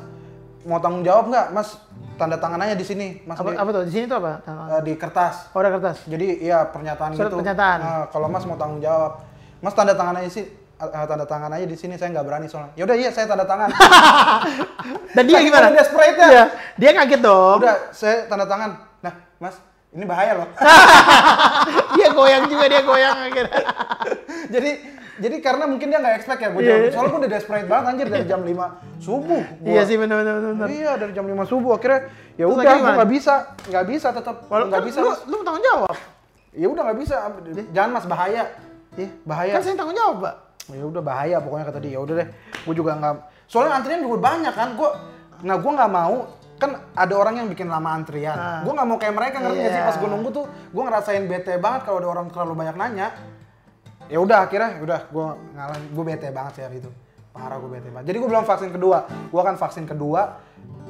Mau 0.61 0.77
tanggung 0.77 1.01
jawab 1.01 1.29
nggak, 1.29 1.47
Mas? 1.53 1.77
Tanda 2.17 2.37
tangan 2.37 2.61
aja 2.61 2.77
di 2.77 2.85
sini, 2.85 3.25
Mas. 3.25 3.41
Apa, 3.41 3.49
di, 3.49 3.57
apa 3.57 3.71
tuh? 3.71 3.83
Di 3.85 3.93
sini 3.93 4.05
tuh 4.05 4.21
apa? 4.21 4.45
eh, 4.45 4.81
di 4.85 4.93
kertas. 4.95 5.49
Oh, 5.51 5.61
ada 5.61 5.73
kertas. 5.73 6.05
Jadi 6.05 6.41
iya 6.41 6.69
pernyataan 6.69 7.17
Surat 7.17 7.33
gitu. 7.33 7.41
pernyataan. 7.41 7.79
Nah, 7.81 8.05
kalau 8.09 8.29
Mas 8.29 8.45
mau 8.45 8.57
tanggung 8.57 8.81
jawab, 8.81 9.25
Mas 9.61 9.73
tanda 9.73 9.97
tangan 9.97 10.21
aja 10.21 10.29
sih. 10.31 10.45
eh, 10.81 11.05
tanda 11.05 11.25
tangan 11.25 11.53
aja 11.53 11.65
di 11.65 11.77
sini 11.77 11.97
saya 11.97 12.09
nggak 12.11 12.25
berani 12.25 12.45
soalnya. 12.45 12.73
Ya 12.73 12.85
udah 12.85 12.97
iya 12.97 13.09
saya 13.09 13.25
tanda 13.25 13.45
tangan. 13.45 13.69
Dan 15.17 15.25
dia 15.27 15.37
Saking 15.37 15.49
gimana? 15.49 15.65
udah 15.65 15.77
desperate-nya. 15.77 16.29
Iya. 16.29 16.45
Dia 16.77 16.91
kaget 16.95 17.21
dong. 17.21 17.59
udah 17.61 17.77
saya 17.91 18.17
tanda 18.25 18.47
tangan. 18.47 18.71
Nah, 19.01 19.15
Mas, 19.37 19.57
ini 19.91 20.05
bahaya 20.05 20.33
loh. 20.37 20.49
dia 21.97 22.09
goyang 22.11 22.45
juga, 22.47 22.65
dia 22.67 22.83
goyang 22.83 23.17
akhirnya. 23.27 23.63
jadi 24.55 24.71
jadi 25.21 25.37
karena 25.39 25.65
mungkin 25.67 25.91
dia 25.91 25.99
nggak 25.99 26.17
expect 26.17 26.41
ya 26.41 26.49
gue 26.49 26.61
Iya. 26.61 26.71
jawab. 26.71 26.91
Soalnya 26.91 27.11
gue 27.11 27.21
udah 27.21 27.31
desperate 27.31 27.67
banget 27.67 27.85
anjir 27.87 28.07
dari 28.09 28.25
jam 28.25 28.41
5 28.41 28.57
subuh. 28.99 29.43
Gua- 29.43 29.69
Iya 29.69 29.83
sih 29.85 29.97
benar 29.97 30.17
benar 30.19 30.35
benar. 30.41 30.67
Iya 30.67 30.93
dari 30.97 31.13
jam 31.13 31.27
5 31.27 31.45
subuh 31.45 31.73
akhirnya 31.75 32.01
ya 32.35 32.47
udah 32.47 32.63
gue 32.63 32.93
nggak 32.97 33.11
bisa 33.11 33.35
nggak 33.69 33.85
bisa 33.87 34.09
tetap 34.11 34.37
nggak 34.47 34.71
kan 34.71 34.83
bisa. 34.83 34.99
lu, 34.99 35.11
lu 35.27 35.37
tanggung 35.43 35.65
jawab. 35.65 35.95
Ya 36.51 36.67
udah 36.67 36.83
nggak 36.87 36.99
bisa. 36.99 37.15
Jangan 37.71 37.91
Mas 37.93 38.07
bahaya. 38.07 38.45
Ih, 38.95 39.11
bahaya. 39.23 39.55
Kan 39.55 39.63
saya 39.63 39.77
tanggung 39.77 39.95
jawab, 39.95 40.19
Pak. 40.21 40.35
ya 40.71 40.87
udah 40.87 41.03
bahaya 41.03 41.37
pokoknya 41.37 41.67
kata 41.67 41.79
dia 41.79 41.93
ya 41.93 42.01
udah 42.01 42.15
deh 42.15 42.29
gue 42.61 42.75
juga 42.77 42.95
nggak 42.95 43.15
soalnya 43.45 43.75
antrian 43.75 43.99
juga 43.99 44.23
banyak 44.23 44.55
kan 44.55 44.79
gue 44.79 44.91
nah 45.43 45.59
gue 45.59 45.67
nggak 45.69 45.91
mau 45.91 46.31
kan 46.61 46.71
ada 46.93 47.15
orang 47.17 47.35
yang 47.37 47.49
bikin 47.49 47.67
lama 47.67 47.89
antrian 47.91 48.33
Ah. 48.33 48.61
gue 48.61 48.69
nggak 48.69 48.85
mau 48.85 48.97
kayak 48.97 49.15
mereka 49.15 49.37
ngerti 49.39 49.59
nggak 49.59 49.73
sih 49.73 49.79
Iya. 49.79 49.89
pas 49.89 49.97
gue 49.97 50.09
nunggu 50.09 50.29
tuh 50.31 50.45
gue 50.47 50.83
ngerasain 50.83 51.25
bete 51.25 51.57
banget 51.57 51.81
kalau 51.83 51.99
ada 51.99 52.09
orang 52.11 52.27
terlalu 52.29 52.53
banyak 52.55 52.77
nanya 52.77 53.09
ya 54.07 54.19
udah 54.19 54.45
akhirnya 54.45 54.77
udah 54.79 55.01
gue 55.07 55.25
ngalah 55.51 55.79
gue 55.81 56.05
bete 56.05 56.29
banget 56.29 56.53
sih 56.53 56.63
hari 56.63 56.77
itu 56.79 56.91
parah 57.31 57.57
gue 57.57 57.71
bete 57.71 57.89
banget 57.89 58.07
jadi 58.07 58.17
gue 58.19 58.29
belum 58.29 58.45
vaksin 58.45 58.71
kedua 58.71 58.99
gue 59.09 59.41
akan 59.41 59.57
vaksin 59.57 59.85
kedua 59.85 60.21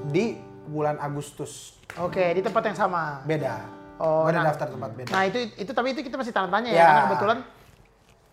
di 0.04 0.35
bulan 0.66 0.98
Agustus 0.98 1.78
Oke, 1.96 2.22
di 2.30 2.40
tempat 2.40 2.62
yang 2.64 2.76
sama. 2.76 3.22
beda 3.24 3.78
Oh, 3.96 4.24
gue 4.24 4.30
ada 4.30 4.40
nah. 4.40 4.48
daftar 4.48 4.70
tempat 4.70 4.90
beda 4.92 5.11
Nah, 5.11 5.22
itu 5.24 5.38
itu 5.54 5.70
tapi 5.70 5.92
itu 5.92 6.00
kita 6.00 6.16
masih 6.16 6.30
tanda 6.30 6.48
tanya 6.50 6.68
ya, 6.68 6.74
Ya. 6.74 6.87
karena 6.87 7.02
kebetulan 7.04 7.38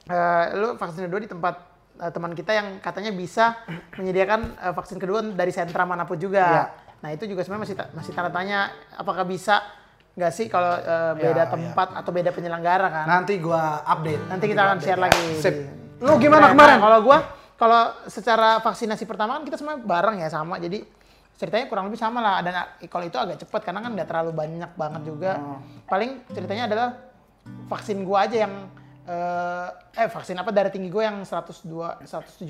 eh, 0.08 0.46
lu 0.56 0.68
vaksin 0.74 1.02
kedua 1.04 1.20
di 1.20 1.28
tempat 1.28 1.56
eh, 1.98 2.08
teman 2.10 2.32
kita 2.32 2.52
yang 2.52 2.68
katanya 2.80 3.12
bisa 3.12 3.58
menyediakan 3.94 4.42
eh, 4.56 4.72
vaksin 4.72 4.98
kedua 4.98 5.20
dari 5.26 5.50
sentra 5.50 5.84
mana 5.84 6.04
pun 6.04 6.16
juga. 6.16 6.46
Iya. 6.46 6.64
Nah, 6.98 7.10
itu 7.10 7.24
juga 7.24 7.42
sebenarnya 7.42 7.64
masih 7.64 7.76
masih 7.94 8.12
tanda 8.12 8.30
tanya 8.30 8.60
apakah 8.92 9.22
bisa 9.22 9.62
nggak 10.14 10.32
sih 10.32 10.46
kalau 10.48 10.74
eh, 10.74 11.14
beda 11.16 11.44
Ya, 11.44 11.46
tempat 11.46 11.94
atau 11.94 12.10
beda 12.10 12.30
penyelenggara 12.32 12.88
kan? 12.88 13.06
nanti 13.06 13.38
gue 13.38 13.64
update 13.86 14.24
Nanti 14.26 14.46
kita 14.48 14.62
akan 14.64 14.76
gua 14.76 14.84
share 14.84 14.96
ya. 14.96 15.04
lagi. 15.04 15.26
Sip. 15.38 15.56
Lu 16.00 16.18
gimana 16.18 16.42
Nah, 16.44 16.52
kemarin? 16.52 16.74
nah, 16.74 16.82
kalau 16.82 17.00
gua 17.02 17.18
kalau 17.54 17.82
secara 18.06 18.50
vaksinasi 18.60 19.04
pertama 19.04 19.34
kan 19.34 19.44
kita 19.44 19.56
semua 19.56 19.78
bareng 19.78 20.18
ya 20.18 20.28
sama. 20.28 20.58
Jadi 20.58 20.82
ceritanya 21.34 21.66
kurang 21.66 21.86
lebih 21.86 21.98
sama 21.98 22.18
lah. 22.18 22.42
Dan 22.42 22.54
kalau 22.86 23.02
itu 23.04 23.14
agak 23.16 23.38
cepet 23.40 23.62
karena 23.64 23.80
kan 23.80 23.92
nggak 23.92 24.06
terlalu 24.06 24.32
banyak 24.32 24.72
banget 24.74 25.02
juga. 25.04 25.32
Oh. 25.38 25.62
Paling 25.86 26.26
ceritanya 26.28 26.66
adalah 26.66 26.90
vaksin 27.68 28.02
gua 28.02 28.26
aja 28.26 28.44
yang 28.44 28.54
eh, 29.06 29.68
eh 29.96 30.08
vaksin 30.08 30.34
apa 30.34 30.50
darah 30.50 30.68
tinggi 30.68 30.90
gue 30.90 31.00
yang 31.00 31.22
102 31.22 31.64
177 32.04 32.44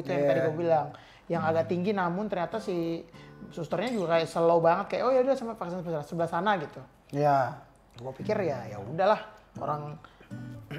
itu 0.00 0.08
yang 0.08 0.22
Iya. 0.22 0.26
tadi 0.26 0.40
gue 0.40 0.54
bilang 0.56 0.88
yang 1.28 1.42
agak 1.42 1.66
tinggi 1.66 1.92
namun 1.92 2.26
ternyata 2.26 2.56
si 2.58 3.04
susternya 3.50 3.90
juga 3.90 4.06
kayak 4.14 4.26
slow 4.26 4.58
banget 4.58 4.86
kayak 4.88 5.02
oh 5.02 5.10
ya 5.10 5.20
udah 5.20 5.34
sama 5.34 5.52
vaksin 5.52 5.80
sebelah, 5.80 6.04
sebelah 6.04 6.28
sana 6.28 6.54
gitu 6.56 6.80
Ya. 7.10 7.58
gue 7.92 8.12
pikir 8.14 8.36
ya 8.40 8.64
ya 8.66 8.78
udahlah 8.78 9.20
orang 9.56 10.00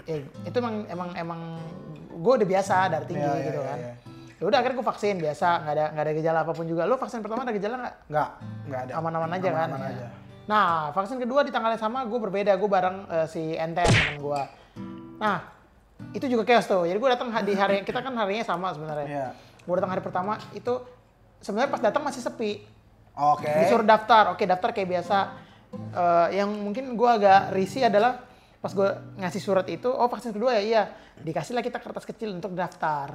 eh, 0.03 0.25
itu 0.41 0.55
emang 0.55 0.81
emang 0.87 1.09
emang 1.13 1.41
gue 2.09 2.33
udah 2.35 2.47
biasa 2.47 2.89
dari 2.89 3.05
tinggi 3.05 3.21
Iya, 3.21 3.33
iya, 3.33 3.45
gitu 3.45 3.59
iya, 3.59 3.69
kan 3.69 3.77
iya. 3.77 3.93
ya 4.33 4.43
udah 4.43 4.57
akhirnya 4.57 4.75
gue 4.75 4.87
vaksin 4.87 5.15
biasa 5.17 5.47
nggak 5.61 5.73
ada 5.73 5.85
nggak 5.93 6.03
ada 6.03 6.13
gejala 6.13 6.39
apa 6.41 6.51
pun 6.51 6.65
juga 6.65 6.83
lo 6.83 6.95
vaksin 6.95 7.21
pertama 7.21 7.41
ada 7.41 7.53
gejala 7.53 7.75
nggak 7.77 7.95
Enggak, 8.09 8.29
enggak 8.65 8.81
ada. 8.81 8.91
aman-aman 8.97 9.29
aja 9.31 9.49
kan 9.51 9.67
Aman-aman 9.69 9.85
ya. 9.85 9.93
aja. 9.93 10.07
nah 10.43 10.65
vaksin 10.89 11.17
kedua 11.17 11.41
di 11.41 11.51
tanggal 11.53 11.71
yang 11.71 11.83
sama 11.83 11.99
gue 12.03 12.19
berbeda 12.19 12.51
gue 12.53 12.69
bareng 12.69 12.97
eh, 13.07 13.27
si 13.27 13.53
Enten 13.53 13.85
teman 13.85 14.17
gue 14.17 14.41
nah 15.15 15.37
itu 16.11 16.25
juga 16.25 16.43
chaos 16.43 16.65
tuh 16.65 16.83
jadi 16.83 16.97
gue 16.97 17.09
datang 17.09 17.29
di 17.45 17.53
hari 17.53 17.75
kita 17.81 18.01
kan 18.01 18.11
harinya 18.11 18.43
sama 18.43 18.73
sebenarnya 18.73 19.07
Iya. 19.07 19.27
gue 19.63 19.73
datang 19.77 19.91
hari 19.91 20.01
pertama 20.01 20.33
itu 20.51 20.73
sebenarnya 21.43 21.69
pas 21.69 21.81
datang 21.83 22.01
masih 22.07 22.23
sepi. 22.23 22.63
Oke. 23.13 23.45
disuruh 23.45 23.85
daftar. 23.85 24.33
Oke 24.33 24.49
daftar 24.49 24.73
kayak 24.73 24.89
biasa. 24.89 25.17
Eh, 25.73 26.27
yang 26.41 26.49
mungkin 26.49 26.97
gue 26.97 27.09
agak 27.09 27.53
risih 27.53 27.85
adalah 27.85 28.25
pas 28.63 28.71
gue 28.71 28.89
ngasih 29.19 29.41
surat 29.43 29.67
itu 29.69 29.91
oh 29.91 30.09
vaksin 30.09 30.33
kedua 30.33 30.57
ya? 30.57 30.61
Iya. 30.63 30.83
Dikasihlah 31.21 31.61
kita 31.61 31.77
kertas 31.77 32.07
kecil 32.09 32.33
untuk 32.33 32.57
daftar. 32.57 33.13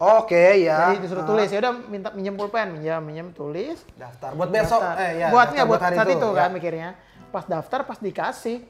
Oke, 0.00 0.64
ya. 0.64 0.96
jadi 0.96 1.04
disuruh 1.04 1.28
tulis. 1.28 1.52
Ya 1.52 1.60
udah 1.60 1.76
minta 1.92 2.08
minjem 2.16 2.32
pulpen. 2.32 2.80
Minjem 2.80 3.04
minjem 3.04 3.28
tulis. 3.36 3.84
Daftar. 4.00 4.32
Buat 4.32 4.48
besok. 4.48 4.80
daftar. 4.80 4.96
Eh, 5.04 5.12
ya. 5.20 5.28
buatnya 5.28 5.60
daftar 5.60 5.68
buat, 5.68 5.80
hari 5.84 5.96
saat 6.00 6.08
itu, 6.08 6.28
ya. 6.32 6.38
kan 6.40 6.50
mikirnya. 6.56 6.88
Pas 7.28 7.44
daftar 7.44 7.80
pas 7.84 7.98
dikasih 8.00 8.64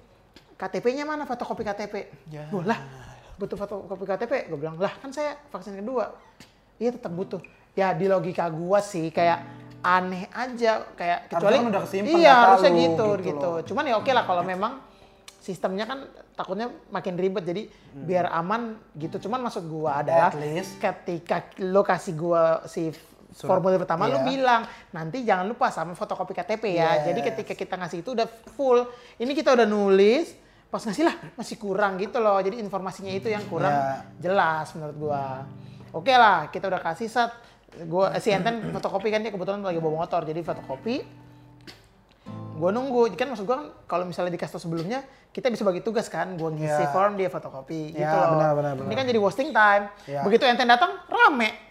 KTP-nya 0.59 1.07
mana? 1.07 1.31
Fotokopi 1.31 1.62
KTP 1.62 1.95
Ya. 2.35 2.51
Lah. 2.51 2.83
Butuh 3.38 3.55
fotokopi 3.57 4.05
KTP 4.05 4.53
gue 4.53 4.59
bilang 4.59 4.77
lah 4.77 4.90
kan 4.99 5.14
saya 5.14 5.38
vaksin 5.55 5.79
kedua. 5.79 6.12
Iya 6.83 6.99
tetap 6.99 7.14
butuh 7.14 7.40
ya 7.75 7.95
di 7.95 8.07
logika 8.11 8.51
gua 8.51 8.83
sih 8.83 9.09
kayak 9.11 9.61
aneh 9.81 10.29
aja 10.37 10.85
kayak 10.93 11.33
kecuali 11.33 11.57
kan 11.57 11.67
udah 11.73 11.81
kesimpan 11.89 12.19
iya 12.21 12.35
harusnya 12.45 12.71
lu, 12.71 12.81
gitu 12.85 13.07
gitu 13.17 13.27
gitu, 13.33 13.49
loh. 13.49 13.63
cuman 13.65 13.85
ya 13.89 13.95
oke 13.97 14.11
lah 14.13 14.25
kalau 14.29 14.45
memang 14.45 14.73
sistemnya 15.41 15.89
kan 15.89 16.05
takutnya 16.37 16.69
makin 16.93 17.17
ribet 17.17 17.49
jadi 17.49 17.63
biar 17.97 18.29
aman 18.29 18.77
gitu 18.93 19.17
cuman 19.25 19.49
maksud 19.49 19.65
gua 19.67 20.05
adalah 20.05 20.29
Hmm. 20.37 20.61
Ketika 20.61 21.57
lo 21.65 21.81
kasih 21.81 22.13
gua 22.13 22.61
si 22.69 22.93
formulir 23.33 23.79
pertama 23.81 24.11
lu 24.11 24.21
iya. 24.21 24.27
bilang 24.27 24.63
nanti 24.91 25.23
jangan 25.23 25.47
lupa 25.49 25.71
sama 25.71 25.95
fotokopi 25.95 26.35
KTP 26.35 26.77
ya. 26.77 27.01
Yes. 27.01 27.13
Jadi 27.13 27.21
ketika 27.23 27.53
kita 27.55 27.75
ngasih 27.79 27.99
itu 28.03 28.11
udah 28.13 28.27
full. 28.53 28.85
Ini 29.17 29.33
kita 29.33 29.55
udah 29.55 29.67
nulis, 29.71 30.35
pas 30.67 30.83
ngasih 30.83 31.05
lah 31.07 31.15
masih 31.39 31.57
kurang 31.57 31.97
gitu 32.03 32.19
loh. 32.19 32.43
Jadi 32.43 32.59
informasinya 32.59 33.13
itu 33.15 33.31
yang 33.31 33.47
kurang 33.47 33.71
Ya. 33.71 34.03
jelas 34.19 34.67
menurut 34.75 34.97
gua. 34.99 35.47
Oke 35.91 36.15
lah, 36.15 36.51
kita 36.51 36.71
udah 36.71 36.83
kasih 36.83 37.11
set 37.11 37.31
gua 37.85 38.11
eh, 38.11 38.19
si 38.19 38.29
Enten 38.29 38.71
fotokopi 38.71 39.09
kan 39.09 39.21
dia 39.21 39.29
kebetulan 39.29 39.61
lagi 39.61 39.79
bawa 39.79 40.03
motor 40.03 40.23
jadi 40.23 40.41
fotokopi. 40.41 41.03
Gua 42.55 42.69
nunggu, 42.69 43.09
kan 43.15 43.27
maksud 43.27 43.45
gua 43.45 43.57
kan 43.57 43.67
kalau 43.87 44.05
misalnya 44.05 44.31
dikasih 44.31 44.53
tau 44.53 44.61
sebelumnya 44.61 45.01
kita 45.31 45.49
bisa 45.49 45.63
bagi 45.63 45.81
tugas 45.81 46.07
kan, 46.07 46.35
gua 46.35 46.51
ngisi 46.51 46.69
Ya. 46.83 46.91
form 46.91 47.15
dia 47.15 47.27
fotokopi 47.27 47.95
gitu 47.95 48.03
Ya, 48.03 48.13
loh. 48.27 48.37
benar, 48.37 48.53
benar, 48.53 48.73
benar. 48.75 48.87
Ini 48.87 48.95
kan 48.95 49.05
jadi 49.07 49.19
wasting 49.19 49.51
time. 49.51 49.85
Ya. 50.05 50.21
Begitu 50.23 50.45
Enten 50.45 50.67
datang 50.67 50.93
rame. 51.07 51.49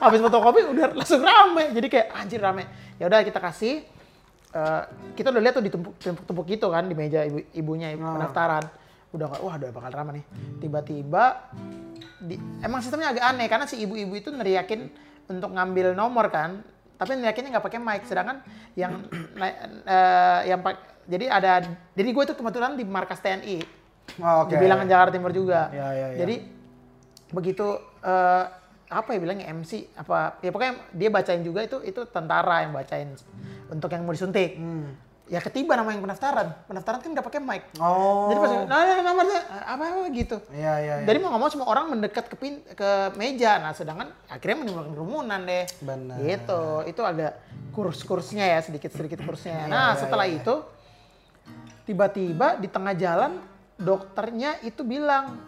habis 0.00 0.20
fotokopi 0.20 0.60
udah 0.66 0.92
langsung 0.92 1.24
rame 1.24 1.72
jadi 1.72 1.86
kayak 1.88 2.06
anjir 2.12 2.36
rame 2.36 2.68
ya 2.94 3.08
udah 3.08 3.20
kita 3.22 3.40
kasih 3.40 3.84
Eh, 4.54 4.82
kita 5.18 5.34
udah 5.34 5.42
lihat 5.42 5.58
tuh 5.58 5.66
ditumpuk 5.66 5.98
tumpuk 5.98 6.46
gitu 6.46 6.70
kan 6.70 6.86
di 6.86 6.94
meja 6.94 7.26
ibu, 7.26 7.42
ibunya 7.50 7.90
ibu 7.90 8.06
Ah. 8.06 8.14
pendaftaran 8.14 8.62
udah 9.10 9.26
wah 9.42 9.58
udah 9.58 9.66
bakal 9.74 9.90
rame 9.90 10.10
nih 10.14 10.24
tiba-tiba 10.62 11.50
di, 12.24 12.40
emang 12.64 12.80
sistemnya 12.80 13.12
agak 13.12 13.24
aneh 13.24 13.46
karena 13.46 13.66
si 13.68 13.76
ibu-ibu 13.84 14.16
itu 14.16 14.32
neriakin 14.32 14.88
untuk 15.28 15.52
ngambil 15.52 15.92
nomor 15.92 16.32
kan 16.32 16.64
tapi 16.96 17.20
neriakinnya 17.20 17.58
nggak 17.58 17.66
pakai 17.68 17.80
mic 17.80 18.02
sedangkan 18.08 18.40
yang 18.74 19.04
eh, 19.94 20.40
yang 20.48 20.64
pak 20.64 21.04
jadi 21.04 21.28
ada 21.28 21.52
jadi 21.92 22.08
gue 22.08 22.24
itu 22.24 22.34
kebetulan 22.36 22.80
di 22.80 22.84
markas 22.88 23.20
TNI 23.20 23.84
Oh, 24.20 24.46
Oke. 24.46 24.54
di 24.54 24.62
bilangan 24.62 24.86
Jakarta 24.86 25.12
Timur 25.16 25.32
juga. 25.34 25.72
Ya, 25.74 25.88
ya, 25.90 26.06
ya. 26.14 26.18
Jadi 26.22 26.36
begitu 27.34 27.66
eh, 28.04 28.44
apa 28.94 29.10
ya 29.10 29.18
bilangnya 29.18 29.50
MC 29.50 29.90
apa 29.98 30.38
ya 30.38 30.54
pokoknya 30.54 30.74
dia 30.94 31.08
bacain 31.10 31.42
juga 31.42 31.66
itu 31.66 31.82
itu 31.82 32.06
tentara 32.14 32.62
yang 32.62 32.70
bacain 32.70 33.10
untuk 33.72 33.90
yang 33.90 34.06
mau 34.06 34.14
disuntik. 34.14 34.54
Hmm. 34.54 34.94
Ya 35.24 35.40
ketiba 35.40 35.72
nama 35.72 35.88
yang 35.88 36.04
pendaftaran. 36.04 36.52
Pendaftaran 36.68 37.00
kan 37.00 37.08
nggak 37.16 37.24
pakai 37.24 37.40
mic. 37.40 37.64
Oh. 37.80 38.28
Jadi 38.28 38.38
pas 38.44 38.50
nah, 38.68 38.82
nah, 38.84 39.00
nomornya 39.00 39.40
apa 39.64 39.84
apa 39.88 40.08
gitu. 40.12 40.36
Iya, 40.52 40.74
iya, 40.84 40.94
iya. 41.00 41.06
Jadi 41.08 41.16
mau 41.16 41.32
nggak 41.32 41.40
mau 41.40 41.48
semua 41.48 41.68
orang 41.72 41.96
mendekat 41.96 42.28
ke 42.28 42.36
pin, 42.36 42.60
ke 42.76 42.90
meja. 43.16 43.56
Nah, 43.56 43.72
sedangkan 43.72 44.12
akhirnya 44.28 44.56
menimbulkan 44.60 44.92
kerumunan 44.92 45.40
deh. 45.48 45.64
Benar. 45.80 46.20
Gitu. 46.20 46.62
Itu 46.92 47.00
agak 47.08 47.40
kurs-kursnya 47.72 48.44
ya, 48.52 48.60
sedikit-sedikit 48.60 49.24
kursnya. 49.24 49.64
Iya, 49.64 49.72
nah, 49.72 49.96
iya, 49.96 50.00
setelah 50.04 50.26
iya. 50.28 50.44
itu 50.44 50.54
tiba-tiba 51.88 52.60
di 52.60 52.68
tengah 52.68 52.92
jalan 52.92 53.40
dokternya 53.80 54.60
itu 54.60 54.84
bilang 54.84 55.40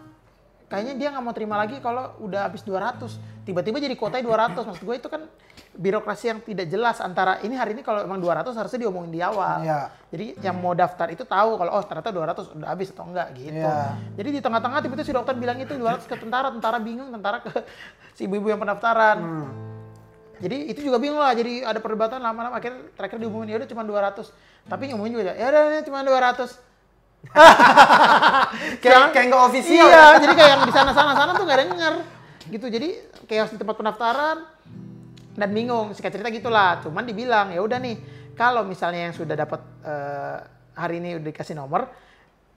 kayaknya 0.67 0.93
dia 0.97 1.07
nggak 1.13 1.23
mau 1.23 1.33
terima 1.37 1.55
lagi 1.61 1.77
kalau 1.85 2.17
udah 2.25 2.49
habis 2.49 2.65
200. 2.65 3.45
Tiba-tiba 3.45 3.77
jadi 3.77 3.93
kuotanya 3.93 4.25
200. 4.57 4.73
Maksud 4.73 4.83
gue 4.89 4.95
itu 4.97 5.05
kan 5.05 5.29
birokrasi 5.77 6.25
yang 6.33 6.39
tidak 6.41 6.67
jelas 6.73 6.97
antara 6.97 7.37
ini 7.45 7.53
hari 7.53 7.77
ini 7.77 7.85
kalau 7.85 8.01
emang 8.01 8.17
200 8.17 8.49
harusnya 8.57 8.79
diomongin 8.81 9.13
di 9.13 9.21
awal. 9.21 9.61
Iya. 9.61 9.93
Jadi 10.09 10.25
yang 10.41 10.57
mau 10.57 10.73
daftar 10.73 11.05
itu 11.13 11.21
tahu 11.21 11.61
kalau 11.61 11.71
oh 11.77 11.83
ternyata 11.85 12.09
200 12.09 12.57
udah 12.57 12.67
habis 12.73 12.89
atau 12.89 13.05
enggak 13.05 13.27
gitu. 13.37 13.61
Iya. 13.61 13.93
Jadi 14.17 14.29
di 14.33 14.39
tengah-tengah 14.41 14.79
tiba-tiba 14.81 15.05
si 15.05 15.13
dokter 15.13 15.37
bilang 15.37 15.61
itu 15.61 15.77
200 15.77 16.09
ke 16.09 16.15
tentara, 16.17 16.49
tentara 16.49 16.81
bingung, 16.81 17.13
tentara 17.13 17.45
ke 17.45 17.53
si 18.17 18.25
ibu-ibu 18.25 18.49
yang 18.49 18.57
pendaftaran. 18.57 19.17
Hmm. 19.21 19.49
Jadi 20.37 20.69
itu 20.69 20.85
juga 20.85 21.01
bingung 21.01 21.17
lah, 21.17 21.33
jadi 21.33 21.65
ada 21.65 21.81
perdebatan 21.81 22.21
lama-lama 22.21 22.61
akhirnya 22.61 22.93
terakhir 22.93 23.17
diumumin 23.17 23.53
ya 23.53 23.57
udah 23.61 23.69
cuma 23.69 23.83
200. 23.85 24.69
Tapi 24.69 24.83
ngomongin 24.93 25.11
juga 25.13 25.33
ya 25.37 25.45
udah 25.53 25.81
cuma 25.85 25.99
200. 26.01 26.67
Kayak 28.81 29.09
kayak 29.13 29.25
nggak 29.29 29.43
official. 29.49 29.89
Iya, 29.89 30.05
jadi 30.21 30.33
kayak 30.37 30.51
yang 30.53 30.63
di 30.69 30.73
sana-sana 30.73 31.11
sana 31.17 31.31
tuh 31.33 31.45
nggak 31.45 31.59
denger. 31.65 31.93
Gitu. 32.47 32.65
Jadi 32.69 32.87
chaos 33.27 33.51
di 33.51 33.57
tempat 33.59 33.75
pendaftaran 33.75 34.37
dan 35.37 35.49
bingung. 35.53 35.93
Singkat 35.93 36.11
cerita 36.17 36.29
gitulah. 36.33 36.81
Cuman 36.81 37.05
dibilang 37.05 37.53
ya 37.53 37.61
udah 37.61 37.77
nih, 37.77 37.95
kalau 38.33 38.65
misalnya 38.65 39.07
yang 39.07 39.15
sudah 39.15 39.37
dapat 39.37 39.61
eh, 39.85 40.37
hari 40.73 40.97
ini 40.97 41.21
udah 41.21 41.27
dikasih 41.29 41.53
nomor, 41.53 41.87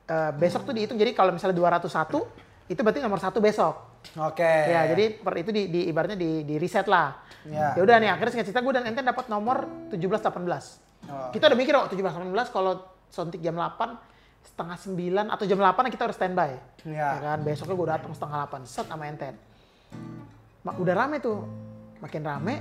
eh, 0.09 0.33
besok 0.35 0.65
tuh 0.65 0.73
dihitung. 0.73 0.97
Jadi 0.97 1.13
kalau 1.13 1.37
misalnya 1.37 1.55
201 1.55 2.25
itu 2.73 2.81
berarti 2.81 3.05
nomor 3.05 3.21
satu 3.21 3.39
besok. 3.43 3.91
Oke. 4.17 4.47
Ya, 4.47 4.89
jadi 4.89 5.21
per 5.21 5.37
itu 5.43 5.51
di, 5.53 5.69
di 5.69 5.81
ibaratnya 5.93 6.17
di, 6.17 6.47
di 6.49 6.57
reset 6.57 6.89
lah. 6.89 7.21
Ya. 7.45 7.77
Ya 7.77 7.81
udah 7.85 7.97
nih, 8.01 8.09
akhirnya 8.15 8.33
singkat 8.33 8.47
cerita 8.49 8.63
gue 8.65 8.73
dan 8.73 8.85
Enten 8.89 9.05
dapat 9.05 9.29
nomor 9.29 9.69
17 9.93 10.01
18. 10.01 10.41
Oh. 11.11 11.29
Kita 11.35 11.51
udah 11.51 11.59
mikir 11.59 11.75
oh 11.77 11.91
17 11.91 11.99
18 11.99 12.55
kalau 12.55 12.81
suntik 13.11 13.43
jam 13.43 13.59
8 13.59 13.77
setengah 14.41 14.77
9 14.81 15.35
atau 15.35 15.45
jam 15.45 15.59
8 15.61 15.93
kita 15.93 16.03
harus 16.09 16.17
standby. 16.17 16.57
Ya. 16.89 17.21
kan, 17.21 17.45
besoknya 17.45 17.77
gue 17.77 17.89
datang 17.93 18.13
setengah 18.17 18.49
8 18.49 18.65
set 18.65 18.87
sama 18.89 19.05
Enten. 19.11 19.35
Ma- 20.65 20.77
udah 20.79 20.95
rame 20.97 21.21
tuh. 21.21 21.45
Makin 22.01 22.21
rame, 22.21 22.55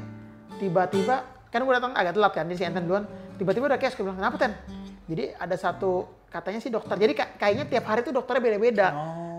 tiba-tiba 0.56 1.16
kan 1.48 1.60
gue 1.60 1.74
datang 1.74 1.92
agak 1.92 2.14
telat 2.14 2.32
kan, 2.32 2.46
jadi 2.46 2.58
si 2.58 2.64
Enten 2.64 2.84
duluan. 2.84 3.08
Tiba-tiba 3.36 3.66
udah 3.66 3.78
chaos, 3.78 3.94
gue 3.94 4.04
bilang, 4.04 4.18
kenapa 4.18 4.36
Ten? 4.38 4.52
Jadi 5.08 5.34
ada 5.34 5.56
satu, 5.56 5.92
katanya 6.28 6.60
sih 6.60 6.70
dokter, 6.70 6.94
jadi 6.94 7.14
ka- 7.14 7.32
kayaknya 7.36 7.66
tiap 7.66 7.86
hari 7.86 8.02
tuh 8.02 8.12
dokternya 8.12 8.44
beda-beda. 8.44 8.88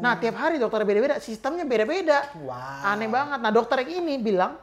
Nah 0.00 0.16
tiap 0.16 0.34
hari 0.34 0.56
dokternya 0.56 0.88
beda-beda, 0.88 1.14
sistemnya 1.18 1.62
beda-beda. 1.62 2.26
Wow. 2.34 2.88
Aneh 2.88 3.06
banget. 3.06 3.38
Nah 3.38 3.50
dokter 3.50 3.76
yang 3.80 4.02
ini 4.02 4.16
bilang, 4.16 4.56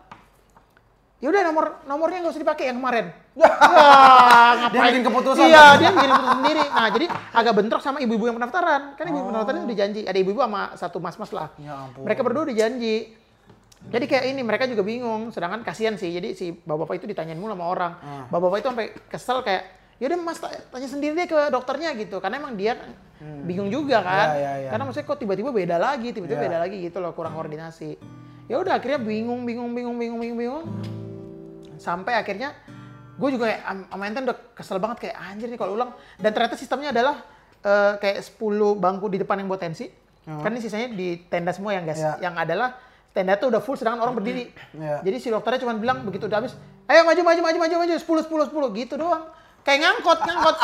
yaudah 1.17 1.41
nomor 1.43 1.65
nomornya 1.85 2.19
nggak 2.19 2.33
usah 2.33 2.43
dipakai 2.43 2.65
yang 2.67 2.77
kemarin. 2.77 3.05
Dia 4.67 4.81
bikin 4.83 5.03
keputusan. 5.03 5.45
Iya, 5.45 5.65
dia 5.77 5.89
bikin 5.91 6.09
keputusan 6.09 6.37
sendiri. 6.41 6.63
Nah, 6.77 6.89
jadi 6.89 7.05
agak 7.31 7.53
bentrok 7.53 7.81
sama 7.81 7.97
ibu-ibu 7.97 8.25
yang 8.25 8.35
pendaftaran. 8.35 8.93
Kan 8.93 9.05
ibu 9.07 9.19
pendaftaran 9.23 9.61
udah 9.63 9.77
janji. 9.77 10.01
Ada 10.03 10.17
ibu-ibu 10.17 10.39
sama 10.39 10.61
satu 10.73 10.97
mas-mas 10.97 11.31
lah. 11.31 11.47
Ya 11.57 11.73
ampun. 11.75 12.05
Mereka 12.05 12.21
berdua 12.21 12.43
udah 12.43 12.57
janji. 12.57 13.13
Jadi 13.87 14.05
kayak 14.05 14.25
ini 14.27 14.41
mereka 14.41 14.65
juga 14.65 14.81
bingung. 14.81 15.29
Sedangkan 15.29 15.61
kasihan 15.61 15.95
sih. 15.95 16.09
Jadi 16.09 16.33
si 16.33 16.45
bapak-bapak 16.51 16.97
itu 16.97 17.05
ditanyain 17.07 17.35
mulu 17.35 17.53
sama 17.53 17.65
orang. 17.65 17.93
Ah. 17.97 18.25
Bapak-bapak 18.27 18.57
itu 18.57 18.67
sampai 18.67 18.85
kesel 19.07 19.37
kayak, 19.41 19.63
yaudah 19.97 20.17
mas 20.17 20.37
ta- 20.37 20.63
tanya 20.67 20.85
sendiri 20.85 21.13
deh 21.13 21.25
ke 21.25 21.39
dokternya 21.47 21.93
gitu. 21.93 22.17
Karena 22.17 22.37
emang 22.37 22.53
dia 22.53 22.75
bingung 23.17 23.69
juga 23.69 24.01
kan. 24.01 24.27
Ya, 24.33 24.37
ya, 24.37 24.53
ya. 24.65 24.69
Karena 24.69 24.83
maksudnya 24.83 25.07
kok 25.07 25.17
tiba-tiba 25.17 25.49
beda 25.49 25.77
lagi, 25.77 26.09
tiba-tiba 26.11 26.37
Ya. 26.37 26.45
beda 26.45 26.57
lagi 26.59 26.77
gitu 26.79 26.97
loh, 26.99 27.13
kurang 27.13 27.33
koordinasi. 27.33 27.97
Ya 28.45 28.57
udah 28.57 28.77
akhirnya 28.77 28.99
bingung, 28.99 29.43
bingung, 29.43 29.71
bingung, 29.71 29.95
bingung, 29.95 30.19
bingung, 30.19 30.37
bingung. 30.37 30.63
Sampai 31.77 32.15
akhirnya 32.15 32.53
gue 33.17 33.29
juga 33.31 33.49
kayak 33.49 33.61
am- 33.63 33.87
sama 33.87 34.03
Enten 34.05 34.23
udah 34.23 34.37
kesel 34.53 34.77
banget 34.77 34.97
kayak 35.03 35.15
anjir 35.17 35.47
nih 35.47 35.57
kalau 35.57 35.73
ulang. 35.73 35.89
Dan 36.15 36.29
ternyata 36.31 36.53
sistemnya 36.53 36.89
adalah 36.91 37.21
eh, 37.59 37.93
kayak 37.97 38.21
10 38.21 38.37
bangku 38.75 39.07
di 39.07 39.17
depan 39.17 39.37
yang 39.37 39.47
buat 39.47 39.59
tensi, 39.59 39.89
Kan 40.23 40.51
ini 40.51 40.59
sisanya 40.59 40.91
di 40.91 41.23
tenda 41.25 41.49
semua 41.49 41.71
yang 41.71 41.83
guys. 41.83 41.97
Iya. 41.97 42.19
Yang 42.21 42.35
adalah 42.43 42.69
tenda 43.17 43.33
tuh 43.33 43.49
udah 43.49 43.57
full 43.57 43.73
sedangkan 43.73 44.05
orang 44.05 44.13
berdiri. 44.21 44.53
Iya. 44.77 45.01
Jadi 45.01 45.17
si 45.17 45.27
dokternya 45.33 45.65
cuma 45.65 45.73
bilang 45.73 46.05
begitu 46.05 46.29
udah 46.29 46.37
habis, 46.37 46.53
ayo 46.85 47.01
maju 47.01 47.21
maju 47.25 47.41
maju 47.41 47.57
maju 47.65 47.75
maju 47.81 47.93
10 47.97 48.05
10 48.05 48.53
10 48.53 48.79
gitu 48.85 48.93
doang. 49.01 49.25
Kayak 49.65 49.79
ngangkot 49.83 50.19
ngangkot 50.23 50.55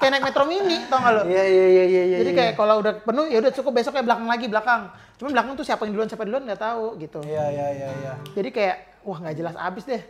kayak 0.00 0.10
naik 0.16 0.24
metro 0.30 0.44
mini 0.48 0.76
tau 0.88 1.02
gak 1.02 1.12
lo? 1.12 1.22
Iya 1.28 1.44
iya 1.44 1.66
iya 1.68 1.84
iya. 1.84 2.02
iya, 2.08 2.16
Jadi 2.24 2.30
iya. 2.32 2.38
kayak 2.40 2.52
kalau 2.56 2.80
udah 2.80 2.92
penuh 3.04 3.26
ya 3.28 3.38
udah 3.42 3.52
cukup 3.52 3.72
besok 3.76 3.92
kayak 3.92 4.06
belakang 4.06 4.28
lagi 4.30 4.46
belakang. 4.48 4.82
Cuman 5.20 5.30
belakang 5.36 5.52
tuh 5.60 5.66
siapa 5.66 5.82
yang 5.84 5.92
duluan 5.92 6.08
siapa 6.08 6.24
duluan 6.24 6.42
nggak 6.46 6.62
tahu 6.62 6.96
gitu. 6.96 7.20
Iya 7.26 7.44
iya 7.52 7.66
iya 7.74 7.88
iya. 8.00 8.12
Jadi 8.32 8.48
kayak 8.54 8.76
wah 9.04 9.18
nggak 9.20 9.36
jelas 9.36 9.54
abis 9.60 9.84
deh. 9.84 10.02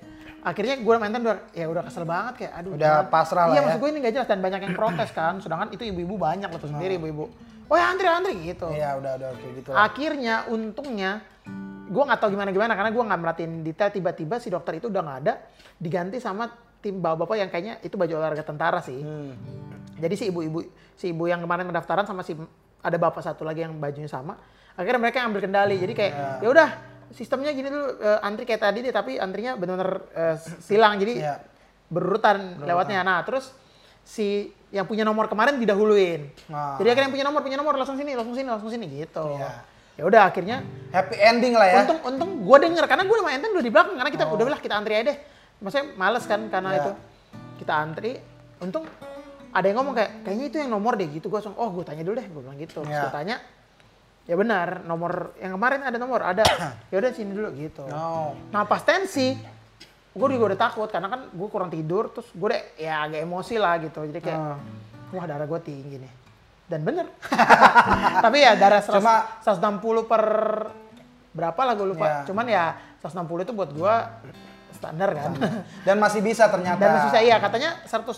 Akhirnya 0.47 0.79
gue 0.79 0.95
maintain 0.95 1.23
udah 1.27 1.39
ya 1.51 1.67
udah 1.67 1.83
kesel 1.83 2.07
banget 2.07 2.35
kayak 2.47 2.53
aduh. 2.55 2.71
Udah 2.79 3.03
jangan. 3.03 3.11
pasrah 3.11 3.45
lah 3.51 3.55
Iya 3.55 3.59
ya. 3.59 3.65
maksud 3.67 3.79
gue 3.83 3.91
ini 3.91 3.99
nggak 3.99 4.15
jelas 4.15 4.29
dan 4.31 4.39
banyak 4.39 4.61
yang 4.63 4.75
protes 4.79 5.11
kan. 5.11 5.35
Sedangkan 5.43 5.69
itu 5.75 5.83
ibu-ibu 5.83 6.15
banyak 6.15 6.47
lo 6.47 6.59
tuh 6.63 6.71
sendiri 6.71 7.03
ibu-ibu. 7.03 7.27
Oh 7.67 7.75
ya 7.75 7.91
antri 7.91 8.07
antri 8.07 8.35
gitu. 8.47 8.71
Iya 8.71 8.95
udah 8.95 9.13
udah 9.19 9.29
oke 9.35 9.47
gitu 9.59 9.69
lah. 9.75 9.91
Akhirnya 9.91 10.35
untungnya 10.47 11.11
gue 11.87 12.03
nggak 12.03 12.19
tahu 12.19 12.35
gimana 12.35 12.51
gimana 12.51 12.73
karena 12.75 12.91
gue 12.91 13.05
nggak 13.07 13.21
merhatiin 13.23 13.53
detail 13.63 13.91
tiba-tiba 13.95 14.43
si 14.43 14.51
dokter 14.51 14.83
itu 14.83 14.91
udah 14.91 15.03
nggak 15.07 15.19
ada 15.23 15.35
diganti 15.79 16.19
sama 16.19 16.51
tim 16.83 16.99
bapak-bapak 16.99 17.37
yang 17.39 17.51
kayaknya 17.51 17.75
itu 17.83 17.95
baju 17.95 18.13
olahraga 18.19 18.45
tentara 18.47 18.79
sih. 18.83 19.01
Hmm. 19.01 19.35
Jadi 19.97 20.15
si 20.15 20.25
ibu-ibu 20.29 20.61
si 20.95 21.11
ibu 21.11 21.25
yang 21.27 21.41
kemarin 21.41 21.67
mendaftaran 21.67 22.05
sama 22.05 22.21
si 22.23 22.37
ada 22.83 22.97
bapak 23.01 23.23
satu 23.25 23.43
lagi 23.43 23.65
yang 23.65 23.75
bajunya 23.81 24.11
sama. 24.11 24.37
Akhirnya 24.77 25.01
mereka 25.01 25.23
yang 25.25 25.33
ambil 25.33 25.43
kendali. 25.43 25.77
Jadi 25.81 25.93
kayak 25.97 26.13
ya 26.45 26.49
udah 26.53 26.69
sistemnya 27.11 27.51
gini 27.55 27.71
dulu 27.71 27.97
eh, 28.03 28.19
antri 28.23 28.45
kayak 28.45 28.61
tadi 28.61 28.79
deh 28.85 28.93
tapi 28.95 29.17
antrinya 29.17 29.55
benar-benar 29.57 29.91
eh, 30.13 30.37
silang 30.63 30.99
jadi 31.01 31.13
Iya. 31.23 31.35
berurutan 31.89 32.61
lewatnya. 32.61 33.01
Nah, 33.07 33.23
terus 33.23 33.55
si 34.07 34.51
yang 34.75 34.85
punya 34.85 35.07
nomor 35.07 35.31
kemarin 35.31 35.57
didahuluin. 35.59 36.29
Nah. 36.51 36.77
Jadi 36.79 36.89
akhirnya 36.93 37.07
yang 37.09 37.15
punya 37.15 37.27
nomor 37.27 37.41
punya 37.47 37.59
nomor 37.59 37.75
langsung 37.79 37.97
sini, 37.99 38.13
langsung 38.19 38.35
sini, 38.35 38.49
langsung 38.51 38.71
sini 38.71 38.87
gitu. 38.91 39.39
Iya. 39.39 39.76
Ya 39.97 40.05
udah 40.05 40.29
akhirnya 40.29 40.61
Happy 40.89 41.17
ending 41.17 41.53
lah 41.53 41.67
ya. 41.67 41.77
untung 41.83 41.99
untung 42.05 42.31
gue 42.41 42.59
denger 42.61 42.85
karena 42.85 43.03
gue 43.03 43.17
sama 43.17 43.31
Enten 43.31 43.51
udah 43.51 43.65
di 43.65 43.73
belakang 43.73 43.95
karena 43.97 44.11
kita 44.11 44.25
udah 44.27 44.45
bilang 44.45 44.61
kita 44.61 44.75
antri 44.75 44.93
aja 44.95 45.05
deh. 45.09 45.19
Maksudnya 45.57 45.87
males 45.95 46.25
kan 46.25 46.41
karena 46.47 46.69
Oh. 46.69 46.73
Iya. 46.73 46.81
itu 46.81 46.91
kita 47.59 47.73
antri. 47.75 48.13
Untung 48.59 48.85
ada 49.51 49.65
yang 49.65 49.77
ngomong 49.77 49.95
kayak 49.95 50.11
kayaknya 50.23 50.45
itu 50.47 50.57
yang 50.59 50.71
nomor 50.71 50.93
deh 50.95 51.09
gitu 51.09 51.27
gue 51.27 51.37
langsung 51.37 51.57
oh 51.57 51.69
gue 51.71 51.81
tanya 51.83 52.05
dulu 52.05 52.15
deh 52.15 52.27
gue 52.27 52.41
bilang 52.41 52.57
gitu. 52.57 52.81
Iya. 52.83 53.03
gue 53.03 53.13
tanya 53.13 53.37
ya 54.27 54.35
benar 54.35 54.83
nomor 54.83 55.39
yang 55.39 55.55
kemarin 55.55 55.81
ada 55.81 55.97
nomor 55.97 56.21
ada 56.21 56.45
ya 56.91 56.97
udah 56.97 57.11
sini 57.11 57.33
dulu 57.33 57.49
gitu. 57.55 57.85
No. 57.87 58.37
Nah 58.51 58.63
pas 58.63 58.81
tensi 58.81 59.33
gue 60.13 60.29
juga 60.31 60.45
udah 60.51 60.61
takut 60.61 60.89
karena 60.89 61.09
kan 61.09 61.29
gue 61.29 61.49
kurang 61.51 61.69
tidur 61.69 62.09
terus 62.11 62.29
gue 62.31 62.49
deh 62.49 62.63
ya 62.79 63.01
agak 63.03 63.21
emosi 63.23 63.55
lah 63.57 63.77
gitu 63.79 64.01
jadi 64.03 64.21
kayak 64.23 64.39
Ah. 64.39 64.57
wah 65.13 65.25
darah 65.25 65.45
gue 65.45 65.61
tinggi 65.63 65.97
nih 65.99 66.13
dan 66.67 66.81
bener 66.83 67.07
tapi 68.25 68.43
ya 68.43 68.55
darah 68.55 68.81
100, 68.81 68.91
Cuma- 68.93 69.25
160 69.41 70.11
per 70.11 70.23
berapa 71.31 71.61
lah 71.63 71.75
gue 71.75 71.89
lupa 71.89 72.07
Ya. 72.07 72.17
cuman 72.25 72.47
ya 72.47 72.65
160 72.99 73.45
itu 73.45 73.53
buat 73.53 73.71
gue 73.71 73.95
standar 74.77 75.11
kan 75.11 75.33
Dan 75.83 75.97
masih 75.97 76.21
bisa 76.21 76.47
ternyata. 76.47 76.77
dan 76.77 76.89
masih 76.93 77.09
bisa 77.09 77.21
iya 77.21 77.37
katanya 77.37 77.71
180 77.83 78.13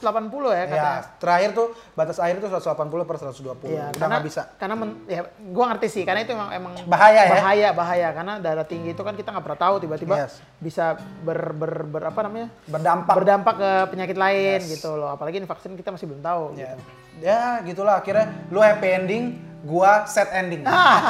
ya 0.51 0.65
katanya 0.67 0.77
Ya, 0.79 0.93
terakhir 1.17 1.51
tuh 1.53 1.67
batas 1.93 2.17
akhir 2.17 2.39
tuh 2.39 2.49
180 2.49 2.75
per 3.05 3.17
120. 3.17 3.69
Iya, 3.69 3.85
Udah 3.93 4.07
nggak 4.09 4.25
bisa. 4.25 4.43
Karena 4.55 4.75
men- 4.75 4.99
ya 5.05 5.21
gua 5.49 5.65
ngerti 5.69 5.89
sih, 5.89 6.03
karena 6.03 6.21
itu 6.21 6.33
emang 6.33 6.51
emang 6.51 6.73
Bahaya 6.85 7.23
ya? 7.23 7.33
Bahaya, 7.35 7.69
bahaya 7.73 8.09
karena 8.11 8.33
darah 8.37 8.65
tinggi 8.65 8.91
itu 8.91 9.01
kan 9.01 9.13
kita 9.13 9.31
nggak 9.31 9.45
pernah 9.45 9.61
tahu 9.61 9.75
tiba-tiba 9.79 10.15
Yes. 10.19 10.43
bisa 10.59 10.95
ber, 11.21 11.53
ber, 11.53 11.73
ber- 11.85 12.07
apa 12.07 12.21
namanya? 12.21 12.49
Berdampak. 12.65 13.15
berdampak 13.15 13.55
ke 13.55 13.71
penyakit 13.89 14.17
lain 14.17 14.59
Yes. 14.59 14.71
gitu 14.73 14.91
loh. 14.93 15.11
Apalagi 15.11 15.37
ini 15.37 15.47
vaksin 15.47 15.73
kita 15.73 15.89
masih 15.89 16.07
belum 16.07 16.21
tahu 16.21 16.43
Ya. 16.55 16.75
gitu. 16.75 16.83
ya 17.19 17.43
gitulah 17.63 17.99
akhirnya 17.99 18.31
lu 18.47 18.59
happy 18.59 18.89
ending, 18.89 19.25
gua 19.61 20.07
set 20.07 20.31
ending. 20.31 20.63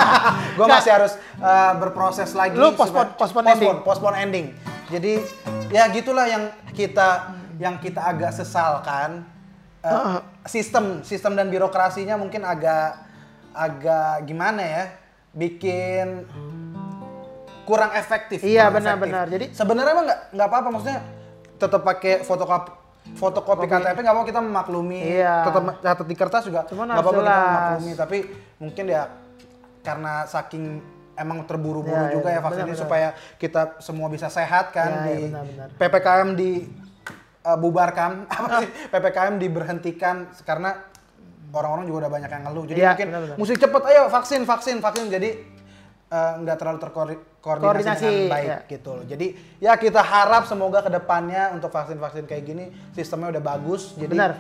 gua 0.57 0.65
Nggak. 0.65 0.69
masih 0.75 0.91
harus 0.91 1.13
uh, 1.37 1.73
berproses 1.77 2.33
lagi. 2.33 2.53
Lu 2.53 2.73
postpone- 2.73 3.13
postpone 3.13 3.45
postpone, 3.45 3.47
ending. 3.51 3.75
postpone 3.83 4.17
ending. 4.19 4.47
Jadi 4.89 5.13
ya 5.69 5.85
gitulah 5.93 6.27
yang 6.29 6.49
kita 6.73 7.35
yang 7.61 7.77
kita 7.81 8.01
agak 8.01 8.33
sesalkan. 8.33 9.25
Uh, 9.79 10.19
sistem 10.43 11.07
sistem 11.07 11.39
dan 11.39 11.47
birokrasinya 11.49 12.19
mungkin 12.19 12.43
agak 12.43 12.99
agak 13.55 14.27
gimana 14.27 14.59
ya 14.59 14.85
bikin 15.31 16.27
kurang 17.63 17.95
efektif. 17.95 18.43
Iya, 18.43 18.73
benar-benar. 18.75 19.31
Jadi- 19.31 19.55
sebenarnya 19.55 19.93
emang 19.95 20.07
nggak 20.11 20.21
nggak 20.35 20.49
apa-apa 20.51 20.69
maksudnya 20.75 21.01
tetap 21.59 21.83
pakai 21.87 22.27
fotokopi 22.27 22.71
fotokopi 23.17 23.65
KTP 23.71 23.99
nggak 24.05 24.17
mau 24.17 24.27
kita 24.27 24.41
memaklumi 24.45 25.01
Iya. 25.01 25.49
tetap 25.49 25.63
catat 25.81 26.07
di 26.07 26.17
kertas 26.19 26.43
juga 26.45 26.69
nggak 26.69 26.93
apa-apa 26.93 27.21
kita 27.25 27.33
memaklumi 27.41 27.93
tapi 27.97 28.19
mungkin 28.61 28.85
ya 28.85 29.03
karena 29.81 30.29
saking 30.29 30.65
emang 31.19 31.45
terburu-buru 31.45 32.09
Iya, 32.09 32.15
juga 32.15 32.29
iya, 32.31 32.39
ya 32.39 32.45
vaksin 32.47 32.65
ini 32.65 32.77
supaya 32.79 33.09
kita 33.37 33.83
semua 33.83 34.07
bisa 34.09 34.31
sehat 34.31 34.71
kan 34.71 34.91
Iya, 34.91 35.05
di 35.05 35.15
iya, 35.19 35.29
benar-benar. 35.29 35.69
PPKM 35.77 36.29
di 36.39 36.51
uh, 37.45 37.59
bubarkan 37.59 38.11
apa 38.33 38.49
sih 38.63 38.69
PPKM 38.89 39.35
diberhentikan 39.37 40.17
karena 40.47 40.79
orang-orang 41.51 41.85
juga 41.91 42.07
udah 42.07 42.13
banyak 42.13 42.31
yang 42.31 42.43
ngeluh 42.49 42.65
jadi 42.71 42.79
Iya, 42.79 42.91
mungkin 42.95 43.09
mesti 43.37 43.55
cepet 43.59 43.83
ayo 43.91 44.03
vaksin 44.09 44.41
vaksin 44.47 44.77
vaksin 44.79 45.07
jadi 45.11 45.31
uh, 46.13 46.33
nggak 46.45 46.57
terlalu 46.57 46.79
terkoordinasi 46.81 47.27
Koordinasi, 47.39 48.05
dengan 48.05 48.35
baik 48.35 48.49
iya. 48.51 48.59
gitu 48.67 48.91
loh. 48.93 49.05
Jadi 49.07 49.27
ya 49.63 49.73
kita 49.79 50.03
harap 50.03 50.45
semoga 50.45 50.83
ke 50.85 50.91
depannya 50.91 51.55
untuk 51.55 51.71
vaksin-vaksin 51.73 52.27
kayak 52.27 52.45
gini 52.45 52.65
sistemnya 52.93 53.33
udah 53.39 53.43
bagus. 53.43 53.95
Jadi 53.97 54.13
Benar. 54.13 54.33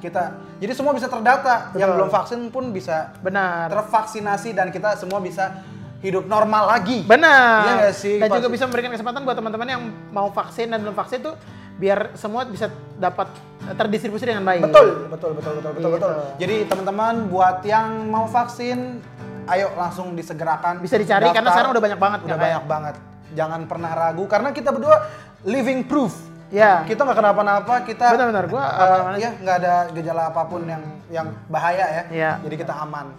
kita 0.00 0.34
jadi 0.58 0.72
semua 0.74 0.92
bisa 0.96 1.06
terdata. 1.06 1.70
Yang 1.76 1.90
Betul. 1.92 1.96
belum 2.00 2.10
vaksin 2.10 2.40
pun 2.50 2.64
bisa 2.72 3.12
Benar. 3.20 3.70
tervaksinasi 3.70 4.56
dan 4.56 4.72
kita 4.72 4.96
semua 4.98 5.20
bisa 5.22 5.62
hidup 6.00 6.24
normal 6.26 6.68
lagi. 6.68 7.04
Benar. 7.04 7.86
Iya 7.86 7.90
sih? 7.92 8.20
Dan 8.20 8.28
Pas- 8.28 8.36
juga 8.38 8.48
bisa 8.52 8.64
memberikan 8.68 8.92
kesempatan 8.92 9.24
buat 9.24 9.36
teman-teman 9.36 9.68
yang 9.68 9.82
mau 10.12 10.28
vaksin 10.28 10.68
dan 10.68 10.80
belum 10.80 10.94
vaksin 10.94 11.20
tuh 11.20 11.34
biar 11.76 12.16
semua 12.16 12.48
bisa 12.48 12.72
dapat 12.96 13.28
terdistribusi 13.76 14.24
dengan 14.24 14.44
baik. 14.44 14.64
Betul, 14.64 15.12
betul, 15.12 15.30
betul, 15.36 15.52
betul, 15.60 15.70
betul, 15.76 15.90
Gitu. 15.92 15.96
betul. 16.00 16.12
Jadi 16.40 16.56
teman-teman 16.64 17.14
buat 17.28 17.60
yang 17.62 18.08
mau 18.08 18.24
vaksin, 18.24 19.04
ayo 19.46 19.72
langsung 19.76 20.16
disegerakan. 20.16 20.80
Bisa 20.80 20.96
dicari, 20.96 21.28
karena 21.30 21.52
sekarang 21.52 21.76
udah 21.76 21.84
banyak 21.84 22.00
banget, 22.00 22.18
Udah 22.24 22.28
nggak 22.32 22.46
banyak 22.48 22.64
banget. 22.64 22.94
Jangan 23.36 23.60
pernah 23.68 23.92
ragu 23.92 24.24
karena 24.24 24.48
kita 24.54 24.72
berdua 24.72 24.96
living 25.44 25.84
proof. 25.84 26.16
Ya. 26.48 26.86
Kita 26.86 27.02
nggak 27.02 27.18
kenapa-napa, 27.18 27.82
kita 27.82 28.14
Benar-benar, 28.14 28.46
gua 28.46 28.62
eh, 28.64 28.82
aman-aman 28.86 29.18
ya 29.18 29.30
nggak 29.34 29.56
ada 29.60 29.74
gejala 29.90 30.22
apa 30.30 30.42
pun 30.46 30.62
yang 30.62 30.82
yang 31.10 31.26
bahaya 31.50 31.84
ya. 31.90 32.02
Iya. 32.08 32.30
Jadi 32.46 32.54
kita 32.56 32.72
aman. 32.72 33.10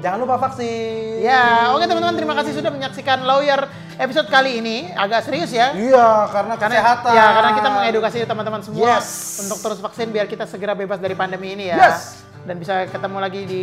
Jangan 0.00 0.18
lupa 0.20 0.36
vaksin. 0.36 1.24
Ya, 1.24 1.72
oke 1.72 1.84
teman-teman 1.84 2.14
terima 2.14 2.34
kasih 2.36 2.52
sudah 2.52 2.68
menyaksikan 2.68 3.24
Lawyer 3.24 3.64
episode 3.96 4.28
kali 4.28 4.60
ini. 4.60 4.92
Agak 4.92 5.24
serius 5.24 5.48
ya. 5.48 5.72
Iya, 5.72 6.28
karena, 6.28 6.54
Karena 6.54 6.76
kesehatan. 6.76 7.12
ya 7.12 7.26
karena 7.32 7.50
kita 7.54 7.68
mengedukasi 7.70 8.16
teman-teman 8.22 8.60
semua 8.60 8.84
Yes. 8.90 9.40
untuk 9.40 9.58
terus 9.60 9.78
vaksin 9.80 10.12
biar 10.12 10.26
kita 10.26 10.44
segera 10.44 10.76
bebas 10.76 10.98
dari 10.98 11.16
pandemi 11.16 11.52
ini 11.52 11.72
ya. 11.72 11.76
Yes. 11.80 12.20
Dan 12.44 12.60
bisa 12.60 12.84
ketemu 12.84 13.16
lagi 13.16 13.40
di 13.48 13.60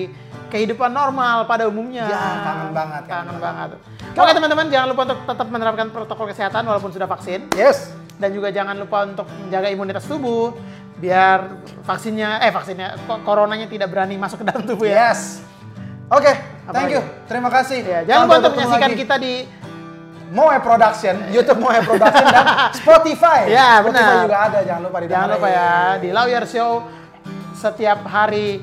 kehidupan 0.49 0.89
normal 0.89 1.45
pada 1.45 1.69
umumnya. 1.69 2.09
Ya, 2.09 2.17
kangen 2.41 2.69
banget, 2.73 3.03
Kangen, 3.05 3.25
kangen 3.27 3.37
banget. 3.37 3.69
Oke 4.11 4.31
teman-teman 4.33 4.65
jangan 4.67 4.87
lupa 4.89 5.01
untuk 5.05 5.19
tetap 5.23 5.47
menerapkan 5.47 5.87
protokol 5.89 6.25
kesehatan 6.27 6.63
walaupun 6.65 6.89
sudah 6.89 7.05
vaksin. 7.05 7.53
Yes. 7.53 7.93
Dan 8.17 8.33
juga 8.33 8.49
jangan 8.49 8.73
lupa 8.73 9.05
untuk 9.05 9.29
menjaga 9.29 9.69
imunitas 9.69 10.09
tubuh 10.09 10.57
biar 10.97 11.57
vaksinnya 11.81 12.41
eh 12.41 12.49
vaksinnya 12.49 12.93
coronanya 13.25 13.65
tidak 13.65 13.89
berani 13.89 14.17
masuk 14.17 14.41
ke 14.41 14.45
dalam 14.49 14.65
tubuh 14.65 14.85
ya. 14.85 15.13
Yes. 15.13 15.41
Oke, 16.11 16.27
Apa 16.27 16.75
thank 16.75 16.91
lagi? 16.91 16.95
you. 16.99 17.01
Terima 17.23 17.49
kasih. 17.49 17.79
Ya, 17.81 17.99
jangan 18.03 18.21
lupa 18.27 18.35
untuk 18.37 18.53
menyaksikan 18.53 18.91
kita 18.93 19.15
di 19.15 19.33
Moe 20.29 20.57
Production, 20.59 21.15
YouTube 21.31 21.59
Moe 21.59 21.79
Production 21.79 22.25
dan 22.27 22.45
Spotify. 22.79 23.47
Ya, 23.47 23.79
Spotify 23.79 24.03
benar. 24.03 24.23
juga 24.27 24.37
ada, 24.41 24.59
jangan 24.61 24.81
lupa 24.83 24.97
di 24.99 25.07
jangan 25.07 25.27
lupa 25.31 25.47
ya 25.47 25.69
di 25.97 26.09
Lawyer 26.11 26.43
Show 26.43 26.71
setiap 27.53 28.03
hari 28.03 28.59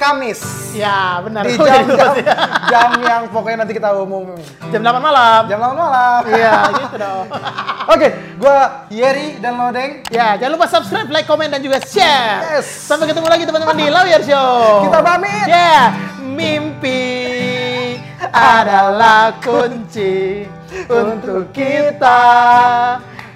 Kamis. 0.00 0.40
ya 0.72 1.20
benar 1.20 1.44
Di 1.44 1.54
Kok 1.54 1.62
jadi 1.62 1.76
jam-jam 1.78 1.92
lupa 2.00 2.16
sih? 2.16 2.24
jam 2.66 2.90
yang 3.00 3.22
pokoknya 3.28 3.56
nanti 3.58 3.72
kita 3.72 3.88
umumin. 3.94 4.40
jam 4.68 4.80
8 4.80 4.96
malam 4.98 5.42
Jam 5.44 5.58
8 5.58 5.76
malam. 5.76 6.20
iya 6.26 6.52
gitu 6.72 6.96
dong 6.96 7.26
Oke, 7.92 8.08
gua 8.36 8.58
Yeri 8.88 9.36
dan 9.36 9.54
Lodeng. 9.54 10.06
ya 10.08 10.34
jangan 10.34 10.52
lupa 10.54 10.66
subscribe 10.66 11.10
like 11.10 11.26
comment 11.26 11.50
dan 11.50 11.60
juga 11.60 11.82
share 11.82 12.40
Yes. 12.50 12.64
sampai 12.64 13.06
ketemu 13.06 13.28
lagi 13.28 13.44
teman-teman 13.44 13.76
di 13.76 13.86
Lawyer 13.86 14.22
Show 14.22 14.86
Kita 14.86 14.98
pamit. 15.00 15.46
ya 15.46 15.92
mimpi 16.22 17.02
adalah 18.30 19.36
kunci 19.36 20.46
untuk 20.86 21.50
kita 21.50 22.22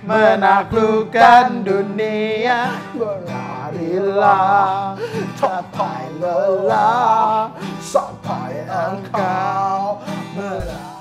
menaklukkan 0.05 1.65
dunia 1.65 2.77
berlarilah 2.93 4.93
sampai 5.41 6.05
lelah 6.21 7.49
sampai 7.81 8.69
engkau 8.69 10.05
melah 10.37 11.01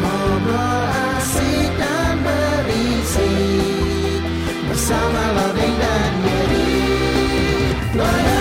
berasik 0.00 1.68
dan 1.76 2.16
berisi 2.24 3.60
bersama 4.64 5.22
loving 5.36 5.76
dan 5.76 6.12
Mary. 6.24 8.37